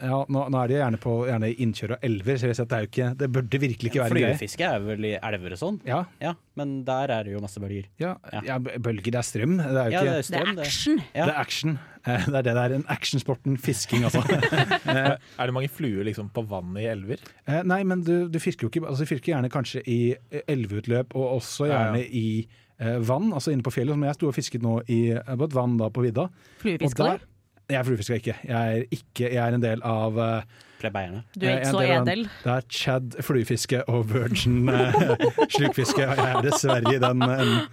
[0.02, 2.78] Ja, nå, nå er det gjerne på gjerne innkjør av elver, så jeg at det,
[2.78, 4.34] er jo ikke, det burde virkelig ikke være greie.
[4.38, 7.60] Fluefiske er vel i elver og sånn, Ja, ja, men der er det jo masse
[7.63, 7.88] bølger.
[8.00, 8.41] ja, Ja.
[8.46, 9.58] ja, bølger, det er strøm.
[9.58, 10.67] Det er jo Ja, ikke det er Det strøm, er det.
[10.67, 11.02] action.
[11.15, 11.26] Ja.
[11.26, 11.80] Det er action.
[12.04, 12.74] Eh, Det er det det er.
[12.76, 14.19] En actionsporten fisking, altså.
[14.91, 17.22] Er er det mange fluer liksom, på vannet i elver?
[17.48, 20.41] Eh, Nei, men du, du fisker jo ikke altså, Du fisker gjerne kanskje i eh,
[20.52, 22.10] elveutløp, og også gjerne ja.
[22.12, 22.48] i
[22.80, 23.96] eh, vann, altså inne på fjellet.
[23.96, 26.28] Som jeg sto og fisket nå i, eh, på et vann da på vidda.
[26.28, 27.24] Og Fluefisker.
[27.71, 28.36] Jeg er fluefisker ikke.
[28.43, 29.30] Jeg er ikke.
[29.30, 31.23] Jeg er en del av eh, Plebeierne.
[31.32, 32.26] Du er ikke en så edel?
[32.26, 32.36] Den.
[32.43, 35.02] Det er Chad fluefiske og Virgin eh,
[35.56, 36.04] slukfiske.
[36.04, 37.67] Jeg er dessverre i den enden.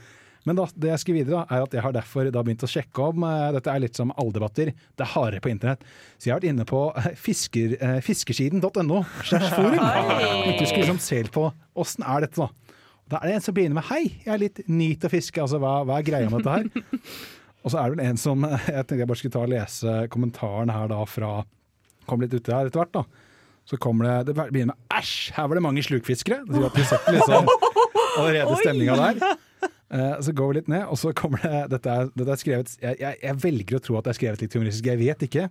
[0.49, 2.71] Men da, det jeg skal videre da, er at jeg har derfor da begynt å
[2.71, 4.71] sjekke om eh, Dette er litt som alle debatter.
[4.73, 5.85] Det er hardere på internett.
[6.17, 11.21] Så jeg har vært inne på eh, fisker, eh, fiskesiden.no slash Du skulle liksom se
[11.35, 11.51] på
[11.81, 12.77] åssen er dette, da.
[13.11, 15.43] Da er det en som begynner med 'hei, jeg er litt ny til å fiske',
[15.43, 17.01] altså hva, hva er greia med dette her?
[17.65, 18.45] Og så er det vel en som
[18.77, 21.33] Jeg tenkte jeg bare skulle ta og lese kommentaren her da fra
[22.09, 23.05] Kom litt uti her etter hvert, da.
[23.69, 26.41] Så kommer det Det begynner med 'æsj, her var det mange slukfiskere'.
[26.49, 27.51] Det sier at vi setter liksom
[28.19, 29.23] allerede stemninga der.
[29.91, 32.69] Eh, Så går vi litt ned, og så kommer det Dette er, dette er skrevet
[32.81, 35.49] jeg, jeg, jeg velger å tro at det er skrevet litt humoristisk, jeg vet ikke.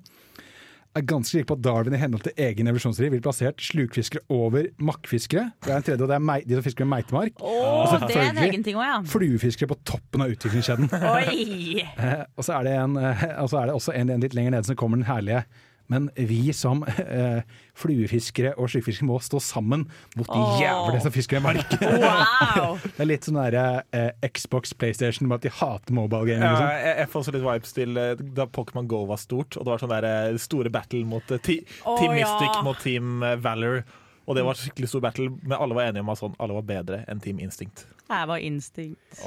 [0.98, 4.72] Er ganske sikker på at Darwin i henhold til egen evolusjonsteori ville plassert slukfiskere over
[4.82, 5.52] makkfiskere.
[5.62, 7.44] Det er en tredje, og det er mei, de som fisker med meitemark.
[7.46, 7.54] Å,
[8.08, 8.98] det er en egen ting også, ja.
[9.14, 10.90] Fluefiskere på toppen av utviklingskjeden.
[11.14, 11.86] Oi!
[12.00, 14.34] Eh, og, så er det en, eh, og så er det også en, en litt
[14.36, 15.42] lenger nede som kommer den herlige.
[15.90, 17.42] Men vi som eh,
[17.80, 20.58] fluefiskere og slukfiskere må stå sammen mot de oh.
[20.62, 21.78] jævlene som fisker i mark.
[22.00, 22.78] Wow!
[22.84, 26.46] Det er litt sånn der, eh, Xbox, PlayStation, med at de hater mobile gaming.
[26.46, 26.70] Ja, Liksom.
[26.76, 29.74] jeg, jeg får også litt vibes til eh, da Pokémon Go var stort, og det
[29.74, 32.14] var sånn der eh, store battle mot eh, Team ja.
[32.14, 33.84] Mystic mot Team Valor.
[34.30, 36.66] Og det var skikkelig stor battle, men alle var enige om at sånn, alle var
[36.70, 37.82] bedre enn Team Instinct.
[38.10, 39.22] Jeg var instinkt.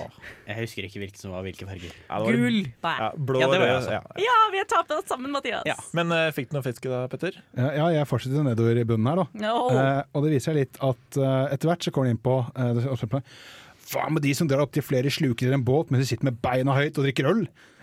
[0.47, 1.91] Jeg husker ikke hvilke som var hvilke farger.
[2.07, 2.59] Ja, det var- Gul.
[2.87, 2.95] Nei.
[3.03, 3.91] Ja, blå, Ja, det var jeg også.
[3.97, 4.03] ja.
[4.23, 5.63] Ja, vi har tapt oss sammen, Mathias.
[5.67, 5.75] Ja.
[5.93, 7.33] Men eh, fikk du noe fiske da, Petter?
[7.59, 9.27] Ja, jeg fortsetter nedover i bunnen her, da.
[9.43, 9.71] No.
[9.75, 12.39] Eh, og det viser seg litt at eh, etter hvert så kommer de inn på
[12.55, 13.23] eh, det står på,
[13.93, 16.31] Hva med de som drar opp til flere sluker i en båt mens de sitter
[16.31, 17.43] med beina høyt og drikker øl?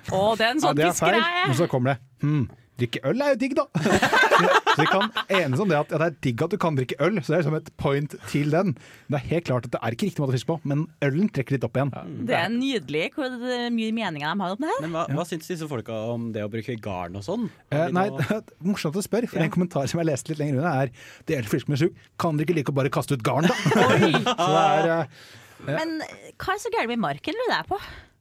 [0.09, 1.47] Å, det er en Ja, sånn det er.
[1.51, 2.47] Men så kommer det hm,
[2.79, 3.65] drikke øl er jo digg, da.
[4.69, 6.97] så vi kan enes om det at ja, det er digg at du kan drikke
[7.03, 8.73] øl, så det er liksom et point til den.
[9.07, 10.85] Men det er helt klart at det er ikke riktig måte å fiske på, men
[11.05, 11.93] ølen trekker litt opp igjen.
[12.29, 14.81] Det er nydelig hvor mye meninger de har om det her.
[14.87, 17.47] Men hva, hva syns disse folka om det å bruke garn og sånn?
[17.73, 19.47] Eh, nei, noe- morsomt å spørre, for Ja.
[19.49, 20.93] en kommentar som jeg leste litt lenger unna er
[21.27, 23.55] Det gjelder fisk med sjuk, kan dere ikke like å bare kaste ut garn, da?
[23.69, 25.25] Så det er eh,
[25.67, 25.97] Men
[26.39, 27.79] hva er så gærent med marken, lurer jeg på?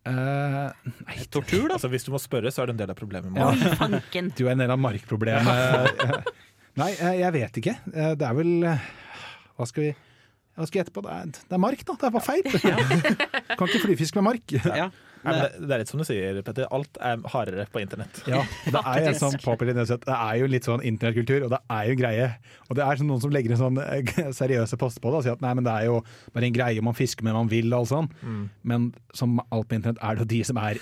[0.08, 1.76] Eh, nei, Tortur, da?
[1.76, 3.38] Altså, hvis du må spørre, så er det en del av problemet.
[3.38, 3.48] Ja.
[4.38, 6.02] Du er en del av markproblemet.
[6.80, 7.74] Nei, eh, jeg vet ikke.
[7.92, 9.94] Eh, Det er vel Hva skal vi
[10.58, 11.02] hva skal jeg gjette på?
[11.06, 11.94] Det er, det er mark, da.
[11.94, 12.46] Det er bare feil.
[13.60, 14.54] Kan ikke flyfiske med mark.
[14.66, 14.88] Ja.
[15.24, 16.66] Nei, men det, det er litt som du sier, Petter.
[16.74, 18.20] Alt er hardere på internett.
[18.30, 19.34] Ja, det er en sånn.
[19.38, 22.28] Det er jo litt sånn internettkultur, og det er jo en greie.
[22.68, 25.26] Og det er sånn noen som legger en sånn eh, seriøse post på det og
[25.26, 25.98] sier at nei, men det er jo
[26.34, 28.10] bare en greie, man fisker med man vil og alt sånn.
[28.68, 30.78] Men som alt på internett er det jo de som er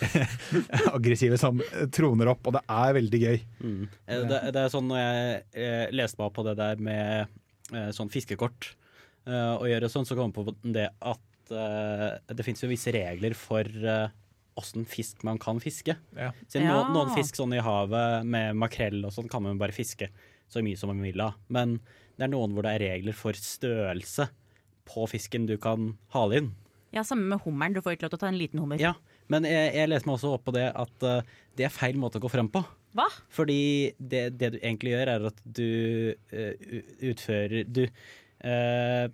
[0.97, 1.63] aggressive som
[1.95, 3.39] troner opp, og det er veldig gøy.
[3.63, 3.83] Mm.
[4.07, 7.33] Eh, Det, det er sånn når jeg eh, leste meg opp på det der med
[7.73, 8.73] eh, sånn fiskekort
[9.29, 12.93] eh, å gjøre sånn, så kom jeg på det at eh, det finnes jo visse
[12.95, 13.71] regler for
[14.57, 15.97] åssen fisk man kan fiske.
[16.17, 16.33] Ja.
[16.49, 16.79] Siden Ja.
[16.79, 20.09] noen, noen fisk sånn i havet med makrell og sånn kan man bare fiske
[20.49, 21.35] så mye som man vil av.
[21.49, 21.79] Men
[22.17, 24.29] det er noen hvor det er regler for størrelse
[24.87, 26.55] på fisken du kan hale inn.
[26.95, 27.75] Ja, Samme med hummeren.
[27.75, 28.81] Du får ikke lov til å ta en liten hummer.
[28.81, 28.95] Ja,
[29.33, 31.21] men jeg, jeg leser meg også opp på det at uh,
[31.59, 32.63] det er feil måte å gå frem på.
[32.97, 33.09] Hva?
[33.35, 35.69] Fordi det, det du egentlig gjør, er at du
[36.33, 39.05] uh, utfører Du uh,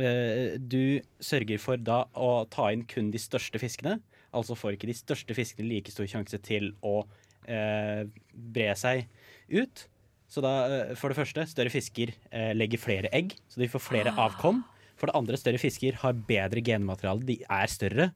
[0.00, 3.98] eh, Du sørger for da å ta inn kun de største fiskene.
[4.34, 7.06] Altså får ikke de største fiskene like stor sjanse til å
[7.46, 8.02] eh,
[8.34, 9.06] bre seg
[9.54, 9.86] ut.
[10.30, 13.82] Så da, eh, for det første, større fisker eh, legger flere egg, så de får
[13.84, 14.62] flere avkom.
[14.98, 18.06] For det andre, større fisker har bedre genmateriale, de er større.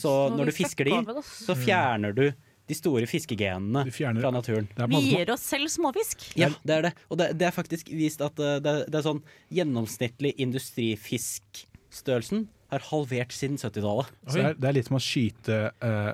[0.00, 2.26] Så når du fisker de, så fjerner du
[2.68, 4.68] de store fiskegenene fjerner- fra naturen.
[4.92, 6.20] Vi gir oss selv småfisk.
[6.36, 6.92] Ja, det er det.
[7.08, 9.22] Og det, det er faktisk vist at uh, det, det er sånn
[9.56, 14.10] gjennomsnittlig industrifiskstørrelsen har halvert siden 70-tallet.
[14.28, 16.10] Så det er, det er litt som å skyte eh,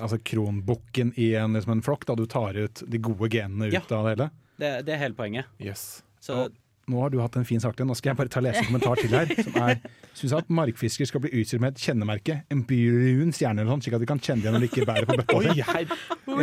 [0.00, 3.74] altså kronbukken i en, liksom en flokk, da du tar ut de gode genene ut
[3.78, 3.84] Ja.
[3.96, 4.30] av det hele.
[4.60, 5.48] Det, det er hele poenget.
[5.58, 6.02] Yes.
[6.22, 6.46] Så
[6.86, 7.86] Nå har du hatt en fin sak til.
[7.88, 9.30] Nå skal jeg bare ta lese en kommentar til her.
[9.40, 9.78] Som er
[10.14, 13.96] Syns at markfisker skal bli utstyrt med et kjennemerke, en brun stjerne eller sånn, slik
[13.96, 15.88] at de kan kjenne det når de ikke bærer på bøtta Oi, her.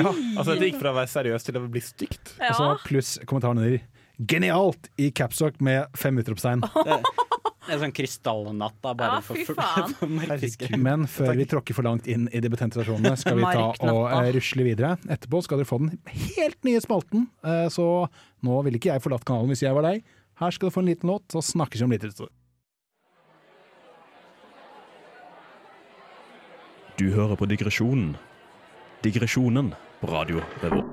[0.01, 0.11] Ja.
[0.41, 2.33] Altså, det gikk fra å være seriøst til å bli stygt.
[2.41, 2.73] Og så Ja.
[2.83, 3.77] pluss kommentaren under.
[4.33, 4.89] Genialt!
[4.97, 6.65] I capsock med fem utropstegn.
[7.73, 9.55] Er sånn krystallnatt, da, bare Ja, for, for,
[10.01, 10.77] for.
[10.81, 14.01] Men før vi tråkker for langt inn i de betente rasjonene, skal vi ta og
[14.07, 14.95] uh, rusle videre.
[15.11, 15.95] Etterpå skal dere få den
[16.37, 17.87] helt nye spalten, uh, så
[18.45, 20.05] nå ville ikke jeg forlatt kanalen hvis jeg var deg.
[20.41, 22.07] Her skal du få en liten låt, så snakkes vi om litt.
[27.01, 28.15] Du hører på Digresjonen.
[29.01, 30.90] Digresjonen på Radio Revolt.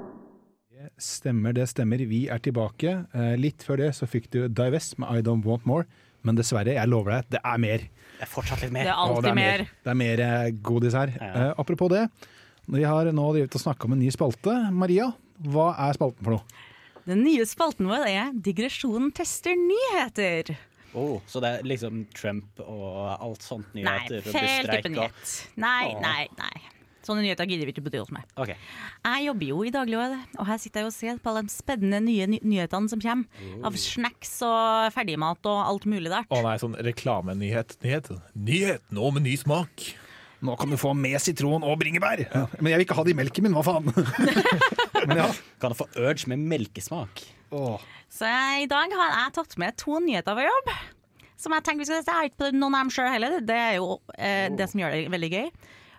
[1.19, 2.03] Stemmer, det stemmer.
[2.11, 2.93] Vi er tilbake.
[3.17, 5.87] Eh, Litt før det så fikk du Divest med I Don't Want More.
[6.27, 7.85] Men dessverre, jeg lover deg, det er mer.
[8.19, 8.89] Det er fortsatt litt mer.
[8.89, 9.63] Det er Å, alltid det er mer.
[9.87, 11.13] Det er mer eh, godis her.
[11.15, 11.29] Ja.
[11.31, 12.05] Eh, apropos det,
[12.69, 14.57] vi har nå drevet og snakka om en ny spalte.
[14.75, 15.07] Maria,
[15.47, 16.65] hva er spalten for noe?
[17.09, 20.51] Den nye spalten vår er Digresjonen tester nyheter.
[20.99, 24.19] Oh, så det er liksom Trump og alt sånt nyheter?
[24.35, 25.33] Nei, type og- nyhet.
[25.57, 26.57] Nei, nei, nei.
[27.09, 28.27] Sånne nyheter gidder vi ikke bry oss med.
[28.37, 28.59] Okay.
[29.07, 32.03] Jeg jobber jo i dagligvare, og her sitter jeg og ser på alle de spennende
[32.05, 33.47] nye ny nyhetene som kommer.
[33.65, 36.29] Av snacks og ferdigmat og alt mulig der.
[36.29, 37.79] Å nei, sånn reklamenyhet.
[37.85, 38.13] Nyhet.
[38.37, 39.89] Nyhet nå med ny smak.
[40.45, 42.21] Nå kan du få med sitron og bringebær!
[42.61, 43.89] Men jeg vil ikke ha det i melken min, hva faen?
[45.09, 45.27] Men ja.
[45.59, 47.25] Kan du få urge med melkesmak?
[47.51, 47.83] Oh.
[48.13, 50.71] Så jeg, i dag har jeg tatt med to nyheter fra jobb.
[51.39, 52.11] Som jeg tenker vi skal se.
[52.11, 53.37] Jeg har ikke prøvd noen av dem sjøl heller.
[53.47, 55.51] Det er jo eh, det som gjør det veldig gøy.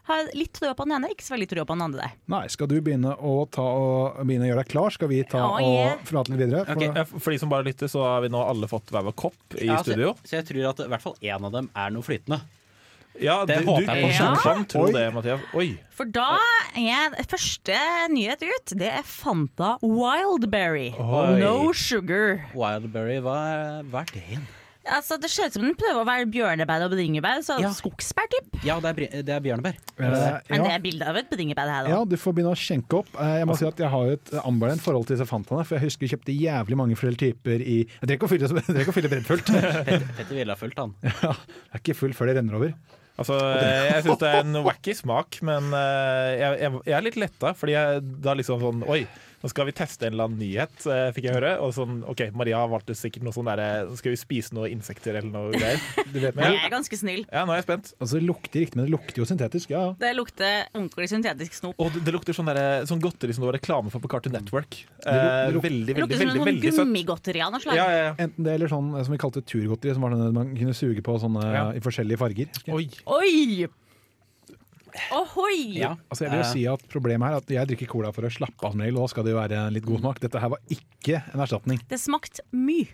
[0.09, 2.11] Har litt trua på den ene, ikke så veldig trua på den andre.
[2.33, 4.95] Nei, skal du begynne å, ta og, begynne å gjøre deg klar?
[4.95, 5.97] Skal vi ta yeah.
[5.99, 6.63] og prate litt videre?
[6.65, 7.19] For, okay.
[7.19, 9.69] For de som bare lytter, så har vi nå alle fått hver vår kopp i
[9.69, 10.15] Ja, studio.
[10.25, 12.41] Så jeg tror at i hvert fall én av dem er noe flytende.
[13.19, 14.11] Ja, Det du, håper jeg på.
[14.15, 14.35] Ja.
[14.41, 14.91] kan tro Oi.
[14.95, 15.41] det, Mathias.
[15.57, 15.67] Oi.
[15.95, 16.37] For da
[16.77, 17.79] er første
[18.13, 20.93] nyhet ut, det er Fanta Wildberry.
[20.95, 21.39] Oi.
[21.41, 22.45] No sugar.
[22.55, 24.47] Wildberry, hva er, hva er det igjen?
[24.87, 27.69] Altså, det ser ut som den prøver å være bjørnebær og bringebær, så Ja.
[27.75, 28.59] skogsbær, typ.
[28.65, 29.75] Ja, det er, det er bjørnebær.
[29.75, 30.75] eh, Men det ja.
[30.77, 33.09] er bilde av et bringebær her, ja, du får begynne å skjenke opp.
[33.19, 35.75] Eh, Jeg må si at jeg har jo et ambivalent forhold til disse Fantaene, for
[35.77, 38.65] jeg husker jeg kjøpte jævlig mange flere typer i Jeg trenger ikke å fylle, jeg
[38.69, 39.51] trenger ikke å fylle breddfullt.
[39.51, 40.95] Petter, Petter ville ha fulgt han.
[41.03, 42.73] Ja, det er ikke full før det renner over.
[43.19, 47.03] Altså, eh, jeg syns det er en wacky smak, men eh, jeg, jeg, jeg er
[47.03, 49.01] litt letta, fordi jeg da liksom sånn Oi,
[49.43, 51.51] nå skal vi teste en eller annen nyhet, eh, fikk jeg høre.
[51.63, 55.15] Og sånn, OK, Maria valgte sikkert noe sånn derre Nå skal vi spise noe insekter
[55.15, 55.79] eller noe greier.
[56.11, 57.25] Du vet, Jeg er ganske snill.
[57.31, 57.93] ja, nå er jeg spent.
[57.99, 59.69] Altså, det lukter riktig, men det lukter jo syntetisk.
[59.71, 59.93] Ja.
[59.99, 61.75] Det lukter ordentlig syntetisk snop.
[61.79, 64.33] Og det, det lukter sånn, der, sånn godteri som det var reklame for på Cartoon
[64.35, 64.69] Network.
[64.69, 66.85] Det luk- det Eh, luk- veldig, Det veldig, lukter som veldig, sånn veldig søtt.
[66.85, 67.75] gummigodteri av noe slag.
[67.75, 68.13] Ja, ja, ja.
[68.19, 71.01] Enten det eller sånn eh, som vi kalte turgodteri, som var sånn man kunne suge
[71.01, 71.71] på sånne Ja.
[71.71, 72.47] i forskjellige farger.
[72.75, 72.89] Oi.
[73.07, 73.67] Oi!
[75.15, 75.59] Ohoi!
[75.79, 75.93] Ja.
[76.09, 78.31] Altså jeg vil jo Eh, si at Problemet er at jeg drikker cola for å
[78.33, 80.19] slappe av, som regel, og da skal det jo være litt god smak.
[80.23, 81.79] Dette her var ikke en erstatning.
[81.89, 82.87] Det smakte mye.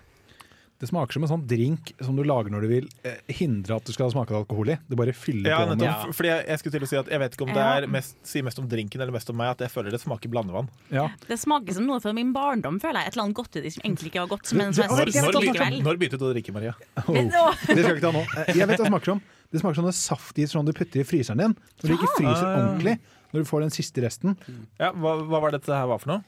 [0.75, 3.85] Det smaker som en sånn drink som du lager når du vil eh, hindre at
[3.87, 4.75] du skal smake alkohol i.
[4.91, 5.93] Du bare fyller Ja, på med ja.
[6.11, 8.17] Fordi jeg, jeg skulle til å si at jeg vet ikke om det er mest,
[8.27, 10.67] sier mest om drinken eller mest om meg, at jeg føler det smaker blandevann.
[10.91, 11.07] ja.
[11.29, 13.07] Det smaker som noe fra min barndom, føler jeg.
[13.07, 15.39] Et eller annet godteri som egentlig ikke var godt, men som jeg Når, spiste når,
[15.47, 15.79] likevel.
[15.87, 16.75] når begynte du å drikke, Maria?
[17.07, 18.25] Oh, det skal vi ikke ta nå.
[18.51, 19.23] Jeg vet hva det smaker som.
[19.55, 21.57] Det smaker sånne saftis som du putter i fryseren din.
[21.81, 22.99] Når du ikke fryser ordentlig.
[23.33, 24.35] Når du får den siste resten.
[24.79, 26.23] Ja, hva, hva var dette her var for noe?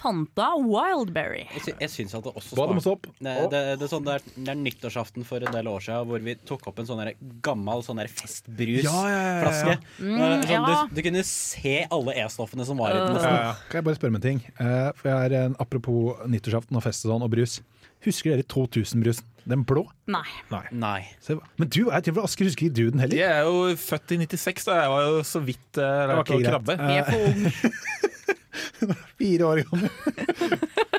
[0.00, 1.42] Fanta Wildberry.
[1.52, 4.22] Jeg, sy jeg syns at det også smaker det, det, det, er sånn, det, er,
[4.46, 7.10] det er nyttårsaften for en del år siden hvor vi tok opp en sånn der
[7.44, 9.76] gammel sånn ja, festbrusflaske.
[10.00, 10.80] Mm, Eh, sånn, ja.
[10.88, 13.20] du, du kunne se alle E-stoffene som var i den.
[13.20, 13.52] Ja, ja.
[13.68, 14.40] Kan jeg bare spørre om en ting?
[14.56, 17.58] Eh, For jeg er en, Apropos nyttårsaften og fest og sånn, og brus.
[18.04, 19.30] Husker dere 2000-brusen?
[19.44, 19.82] Den blå?
[20.08, 20.24] Nei.
[20.72, 21.00] Nei.
[21.20, 23.18] Se, Men du er til Asker husker ikke du den heller?
[23.18, 24.78] Jeg er jo født i 96, da.
[24.80, 26.48] Jeg var jo så vidt uh, lært Ok, å greit.
[26.48, 26.76] krabbe.
[26.80, 27.52] Vi er for unge.
[29.20, 29.90] Fire år gammel.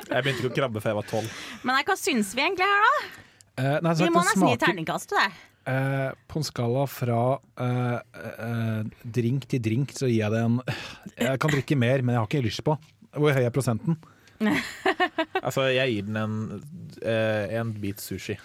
[0.06, 1.42] Jeg begynte ikke å krabbe før jeg var tolv.
[1.66, 2.94] Men nei, hva syns vi egentlig her, da?
[3.56, 5.28] Uh, nei, Vi må nesten gi terningkast til det.
[5.66, 10.60] Uh, på en skala fra uh, eh, drink til drink så gir jeg det en
[10.62, 12.76] Jeg kan drikke mer, men jeg har ikke lyst på.
[13.16, 13.98] Hvor høy er prosenten?
[15.46, 16.36] Altså, jeg gir den en,
[17.02, 18.36] eh, en bit sushi.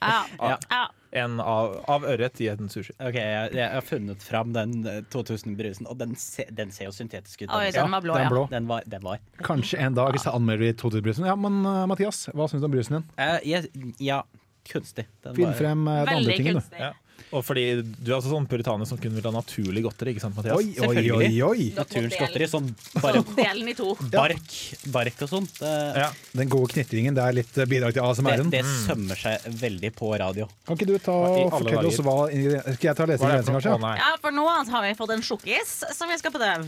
[0.00, 0.24] Ja.
[0.38, 0.56] Ja.
[0.70, 0.86] ja.
[1.10, 2.92] En av, av ørret gir en sushi.
[3.02, 6.92] Ok, jeg, jeg har funnet fram den eh, 2000-brusen, og den, se, den ser jo
[6.94, 7.50] syntetisk ut.
[7.50, 8.44] Oi, Den, var blå, den blå.
[8.52, 9.18] den, var, den var.
[9.42, 11.26] Kanskje en dag så anmelder vi 2000-brusen.
[11.26, 13.08] Ja, men uh, Mathias, hva syns du om brusen din?
[13.18, 14.20] Uh, jeg, ja,
[14.70, 15.08] kunstig.
[15.26, 16.78] Den Finn var- frem uh, den andre tingen, du.
[16.78, 16.92] Ja.
[17.30, 20.36] Og fordi du er også sånn puritaner som kun vil ha naturlig godteri, ikke sant,
[20.38, 20.56] Mathias?
[20.56, 21.66] Oi, oi, oi, oi!
[21.76, 22.48] Naturens godteri.
[22.50, 23.92] Sånn bare Delen i to.
[24.14, 24.56] bark,
[24.94, 25.60] bark og sånt.
[25.62, 26.08] Ja.
[26.36, 28.50] Den gode knitringen, det er litt bidrag til ASMR-en.
[28.52, 30.48] det sømmer seg veldig på radio.
[30.66, 33.58] Kan ikke du ta og fortelle oss hva Skal jeg ta og lese ingrediensene?
[33.58, 33.76] Å, kanskje?
[33.84, 33.94] nei.
[34.00, 36.66] Ja, for nå har vi fått en sjokkis som vi skal prøve.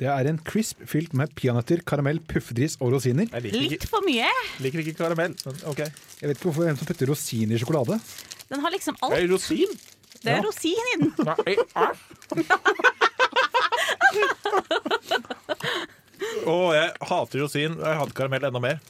[0.00, 3.26] Det er en crisp fylt med peanøtter, karamell, puffedris og rosiner.
[3.28, 4.30] Jeg liker Litt for mye.
[4.64, 5.82] liker ikke karamell, men OK.
[5.84, 7.98] Jeg vet ikke hvorfor hvem som putter rosiner i sjokolade.
[8.50, 9.14] Den har liksom alt.
[9.14, 9.76] Det er rosin!
[10.20, 11.12] Det er rosin i den.
[11.30, 13.10] Nei, æsj!
[16.50, 17.76] Å, jeg hater rosin.
[17.80, 18.80] Jeg hater karamell enda mer.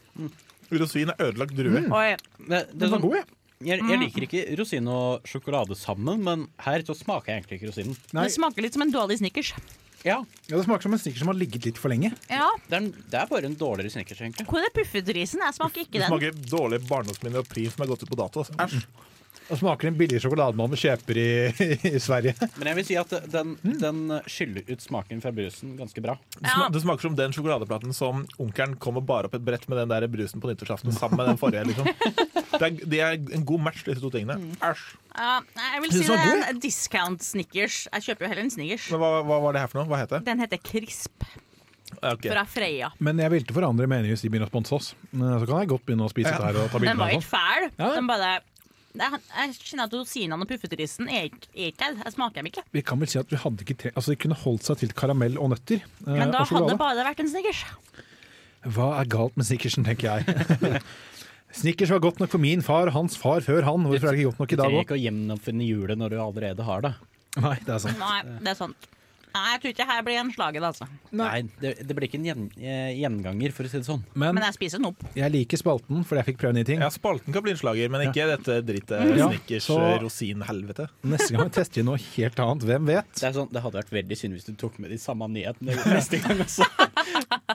[0.70, 1.82] Rosin er ødelagt drue.
[1.86, 2.08] Oi.
[2.38, 3.26] Det, det Den er var sånn, god, jeg.
[3.68, 7.70] jeg, jeg liker ikke rosin og sjokolade sammen, men her så smaker jeg egentlig ikke
[7.72, 7.98] rosinen.
[8.16, 8.26] Nei.
[8.28, 9.52] Det smaker litt som en dårlig Snickers.
[10.00, 12.08] Ja, Ja, det smaker som en snickers som har ligget litt for lenge.
[12.32, 12.46] Ja.
[12.70, 14.46] det er, det er bare en dårligere snickers, egentlig.
[14.48, 15.42] Hvor er puffedrisen?
[15.44, 16.08] Jeg smaker ikke Det den.
[16.08, 18.40] smaker dårlig barndomsminne og prim som er gått ut på dato.
[18.46, 18.56] altså.
[18.64, 19.09] Æsj.
[19.50, 21.28] Og smaker den billige sjokoladen man kjøper i,
[21.90, 22.36] i Sverige.
[22.60, 26.14] Men jeg vil si at den, den skyller ut smaken fra brusen ganske bra.
[26.38, 29.90] Det, det smaker som den sjokoladeplaten som onkelen kommer bare opp et brett med den
[29.90, 31.64] der brusen på nyttårsaften sammen med den forrige.
[31.72, 31.90] liksom.
[32.60, 34.38] Det er, det er en god match, disse to tingene.
[34.62, 34.86] Æsj.
[35.16, 37.80] Ja, nei, jeg vil si det er en discount Snickers.
[37.90, 38.86] Jeg kjøper jo heller en Snickers.
[38.94, 39.90] Men hva, hva var det her for noe?
[39.90, 40.28] Hva heter det?
[40.30, 41.26] Den heter Crisp
[42.00, 42.30] Okay.
[42.30, 42.86] fra Freia.
[43.02, 44.92] Men jeg vil ikke forandre mening hvis de begynner å sponse oss.
[45.10, 46.38] Så kan jeg godt begynne å spise Ja.
[46.38, 47.66] det her og ta Den var ikke fæl.
[47.76, 47.88] Ja.
[47.96, 48.28] Den bare
[48.96, 51.98] jeg kjenner at rosinene og puffetrisen er ikke er der.
[52.04, 52.64] Jeg smaker dem ikke.
[52.74, 53.92] Vi kan vel si at vi hadde ikke tre...
[53.94, 55.84] Altså, de kunne holdt seg til karamell og nøtter.
[55.84, 57.62] eh, Men da og hadde det bare vært en Snickers.
[58.66, 60.82] Hva er galt med snickersen, tenker jeg.
[61.60, 63.86] Snickers var godt nok for min far og hans far før han.
[63.88, 66.12] Hvorfor er det ikke godt nok Du i dag trenger ikke å gjennomfinne hjulet når
[66.14, 66.92] du allerede har det.
[67.40, 67.98] Nei, det er sant.
[68.02, 68.90] Nei, det er sant.
[69.34, 70.86] Nei, jeg tror ikke her blir en slager, altså.
[71.14, 74.02] Nei, det, det blir ikke en gjen, eh, gjenganger, for å si det sånn.
[74.14, 75.04] Men Men jeg spiser den opp.
[75.14, 76.80] jeg liker spalten fordi jeg fikk prøve nye ting.
[76.82, 80.88] Ja, Spalten kan bli en slager, men ikke dette drittet Ja, Snickers så- eh, rosin-helvete.
[81.04, 82.66] Neste gang tester vi noe helt annet.
[82.70, 83.12] Hvem vet?
[83.14, 85.76] Det, er sånn, det hadde vært veldig synd hvis du tok med de samme nyhetene
[85.96, 86.66] neste gang også.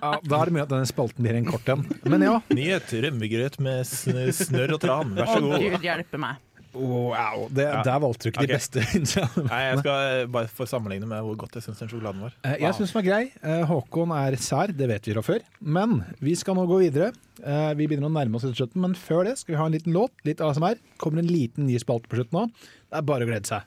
[0.01, 1.85] Ja, da er det mye at denne spalten blir en kort en.
[2.05, 2.39] Men ja.
[2.49, 5.15] Nyhet rømmegrøt med sn snørr og tran.
[5.15, 5.59] Vær så god.
[5.75, 6.41] Gud hjelpe meg.
[6.75, 7.81] Wow, det, Ja.
[7.87, 8.47] Der valgte du ikke okay.
[8.47, 8.79] de beste.
[9.49, 12.33] Nei, jeg skal eh, bare få sammenligne med hvor godt jeg syns den sjokoladen var.
[12.43, 12.57] Wow.
[12.59, 13.21] Jeg syns den var grei.
[13.41, 15.45] Eh, Håkon er sær, det vet vi fra før.
[15.61, 17.13] Men vi skal nå gå videre.
[17.41, 19.95] Eh, Vi begynner å nærme oss slutten, men før det skal vi ha en liten
[19.95, 20.11] låt.
[20.27, 20.75] Litt ASMR.
[21.01, 22.45] Kommer en liten ny spalte på slutten nå.
[22.91, 23.63] Det er bare å glede seg.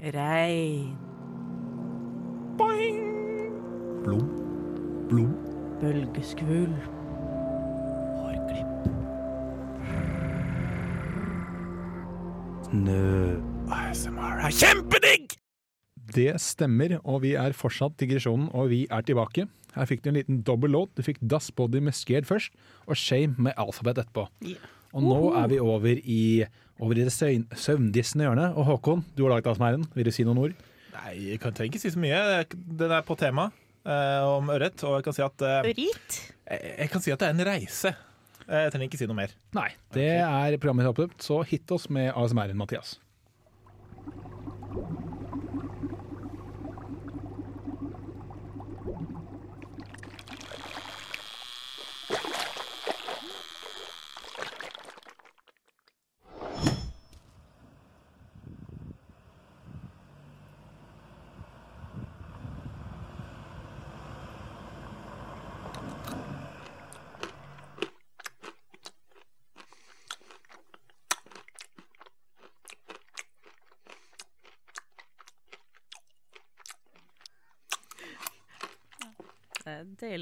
[0.00, 0.96] Regn.
[2.58, 3.00] Boing.
[4.04, 4.26] Blom,
[5.08, 5.32] blom.
[12.70, 13.40] Bølgeskvul.
[13.70, 15.32] ASMR er kjempedigg!
[16.14, 19.46] Det stemmer, og vi er fortsatt digresjonen, og vi er tilbake.
[19.74, 20.92] Her fikk du en liten dobbel låt.
[20.94, 22.54] Du fikk Das Body med Scared først,
[22.86, 24.28] og Shame med Alphabet etterpå.
[24.42, 24.58] Yeah.
[24.94, 26.44] Og nå er vi over i,
[26.82, 28.54] over i det søvndissende hjørnet.
[28.58, 29.86] Og Håkon, du har laget ASMR-en.
[29.94, 30.54] Vil du si noen ord?
[30.94, 32.44] Nei, jeg kan ikke si så mye.
[32.54, 33.48] Den er på tema
[33.86, 36.20] eh, om ørret, og jeg kan si at eh, Rit.
[36.46, 37.94] jeg, jeg kan si at det er en reise.
[38.50, 39.34] Jeg trenger ikke si noe mer.
[39.54, 39.68] Nei.
[39.94, 42.96] Det er programmet opptatt, så hit oss med ASMR-en, Mathias.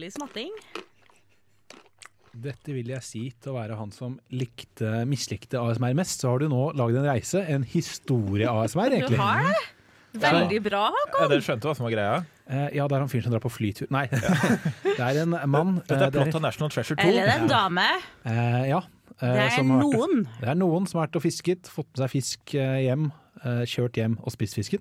[0.09, 0.53] Eh, Deilig smatting.
[2.39, 6.21] Dette vil jeg si til å være han som likte, mislikte ASMR mest.
[6.23, 9.17] Så har du nå lagd en reise, en historie-ASMR, egentlig.
[9.19, 9.59] Du har det?
[10.19, 11.21] Veldig bra, Håkon.
[11.21, 12.21] Ja, dere skjønte hva som var greia?
[12.49, 14.07] Eh, ja, det er han fyren som drar på flytur Nei,
[14.97, 15.75] det er en mann.
[15.85, 17.09] Dette eh, er plott av National Treasure 2.
[17.11, 17.85] Eller er en dame?
[18.25, 18.79] Eh, ja.
[19.19, 20.23] eh, Det er noen.
[20.25, 20.39] vært-.
[20.41, 23.11] Det er noen som har vært og fisket, fått med seg fisk eh, hjem,
[23.43, 24.81] eh, kjørt hjem og spist fisken.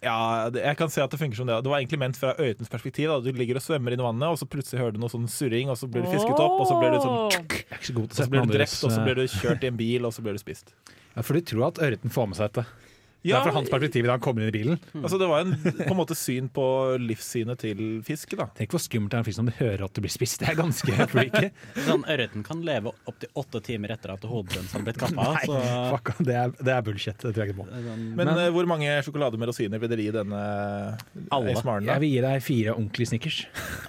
[0.00, 1.58] Ja, jeg kan se at det funker som det.
[1.60, 3.10] Det var egentlig ment fra øyetens perspektiv.
[3.10, 3.18] Da.
[3.20, 5.68] Du ligger og svømmer inn i vannet, og så plutselig hører du noe sånn surring,
[5.68, 8.48] og så blir du fisket opp, og så blir du sånn er ikke så blir
[8.48, 10.40] du drept, og så eh, blir du kjørt i en bil, og så blir du
[10.40, 10.72] spist.
[10.88, 12.64] ja, For du tror at ørreten får med seg dette.
[13.20, 14.78] Det Ja, er fra hans perspektiv da han kommer inn i bilen.
[14.96, 16.62] altså Det var en, på en måte syn på
[17.02, 18.32] livssynet til fisk.
[18.38, 20.38] da Tenk hvor skummelt det er en fisk når du hører at du blir spist.
[20.40, 21.50] Det er ganske freaky.
[21.88, 25.26] Sånn, Ørreten kan leve opptil åtte timer etter at hodet dens har blitt kappa.
[25.34, 25.58] Nei, Så,
[25.92, 27.18] fuck, det, er, det er bullshit.
[27.20, 27.68] Det tror jeg ikke på.
[27.68, 30.40] sånn, Men, Men- eh, hvor mange sjokolader med rosiner vil dere gi denne
[31.30, 31.52] Alle.
[31.58, 33.42] Ace Jeg vil gi deg fire ordentlige Snickers.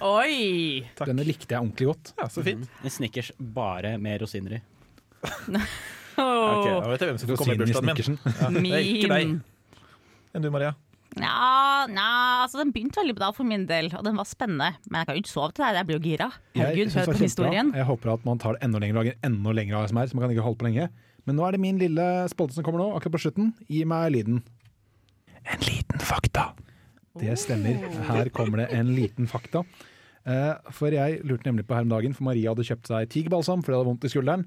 [0.04, 0.84] Oi!
[0.98, 1.08] Takk.
[1.08, 2.12] Denne likte jeg ordentlig godt.
[2.20, 2.68] Ja, så fint.
[2.84, 4.62] en Snickers bare med rosiner i.
[6.22, 8.18] Ok, Åh, Da vet jeg hvem som får komme i bursdagen min.
[8.24, 9.36] Ja, det er ikke deg.
[10.32, 10.72] Enn du, Maria?
[11.20, 12.06] Ja, na,
[12.46, 14.70] altså Den begynte veldig bra for min del, og den var spennende.
[14.88, 16.28] Men jeg kan jo ikke sove til det jeg blir jo gira.
[16.56, 17.72] Herregud, hør på historien.
[17.76, 20.24] Jeg håper at man tar det enda lenger og lager enda lengre ASMR, så man
[20.24, 20.88] kan ikke holde på lenge.
[21.28, 23.52] Men nå er det min lille spalte som kommer nå, akkurat på slutten.
[23.70, 24.40] Gi meg lyden.
[25.52, 26.48] En liten fakta.
[27.20, 27.82] Det stemmer.
[28.08, 29.66] Her kommer det en liten fakta.
[30.24, 33.60] Eh, For jeg lurte nemlig på her om dagen, for Maria hadde kjøpt seg tigerbalsam
[33.60, 34.46] fordi hun hadde vondt i skulderen.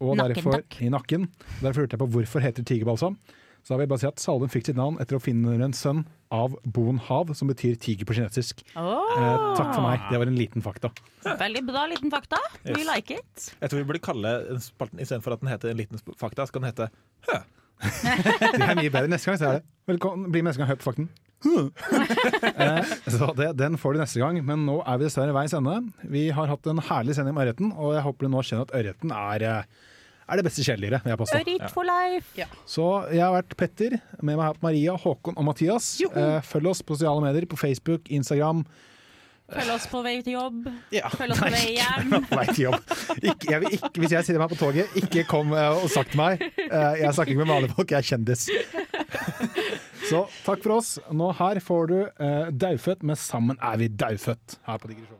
[0.00, 0.80] Og Nakken, derfor, takk.
[0.82, 1.28] I nakken.
[1.60, 3.16] Derfor lurte jeg på hvorfor heter tigerbalsam.
[3.62, 5.72] Så da vil jeg bare si at Salven fikk sitt navn etter å finne en
[5.76, 6.00] sønn
[6.34, 8.64] av Bon Hav, som betyr tiger på kinesisk.
[8.74, 9.04] Oh.
[9.14, 10.02] Eh, takk for meg.
[10.10, 10.90] Det var en liten fakta.
[11.22, 12.40] Veldig bra liten fakta.
[12.64, 12.88] We Yes.
[12.90, 13.44] like it.
[13.60, 16.62] Jeg tror vi burde kalle spalten istedenfor at den heter En liten fakta, så kan
[16.66, 16.90] den hete
[17.82, 19.08] Det er mye bedre.
[19.10, 21.08] Neste gang så er det Velkommen, bli med neste gang, Hø på fakten.
[23.16, 25.78] så det, Den får du neste gang, men nå er vi dessverre veis ende.
[26.12, 28.76] Vi har hatt en herlig sending med ørreten, og jeg håper du nå skjønner at
[28.80, 29.90] ørreten er, eh,
[30.28, 31.10] er det beste kjæledyret.
[31.12, 32.48] Ørrit for life.
[32.68, 35.94] Så jeg har vært Petter, med meg har på hatt Maria, Håkon og Mathias.
[36.06, 38.64] Eh, følg oss på sosiale medier, på Facebook, Instagram.
[39.52, 40.68] Følg oss på vei til jobb.
[40.94, 41.10] Ja.
[41.12, 42.12] Følg oss på vei hjem.
[42.30, 42.94] På vei til jobb.
[43.18, 46.16] Ikke, jeg vil ikke, hvis jeg sitter meg på toget, ikke kom eh, og sagt
[46.18, 46.40] meg.
[46.62, 48.46] Eh, jeg snakker ikke med vanlige folk, jeg er kjendis.
[50.10, 50.94] Så takk for oss.
[51.12, 55.18] Nå her får du uh, Daufødt med 'Sammen er vi daufødt' her på Digresjonen.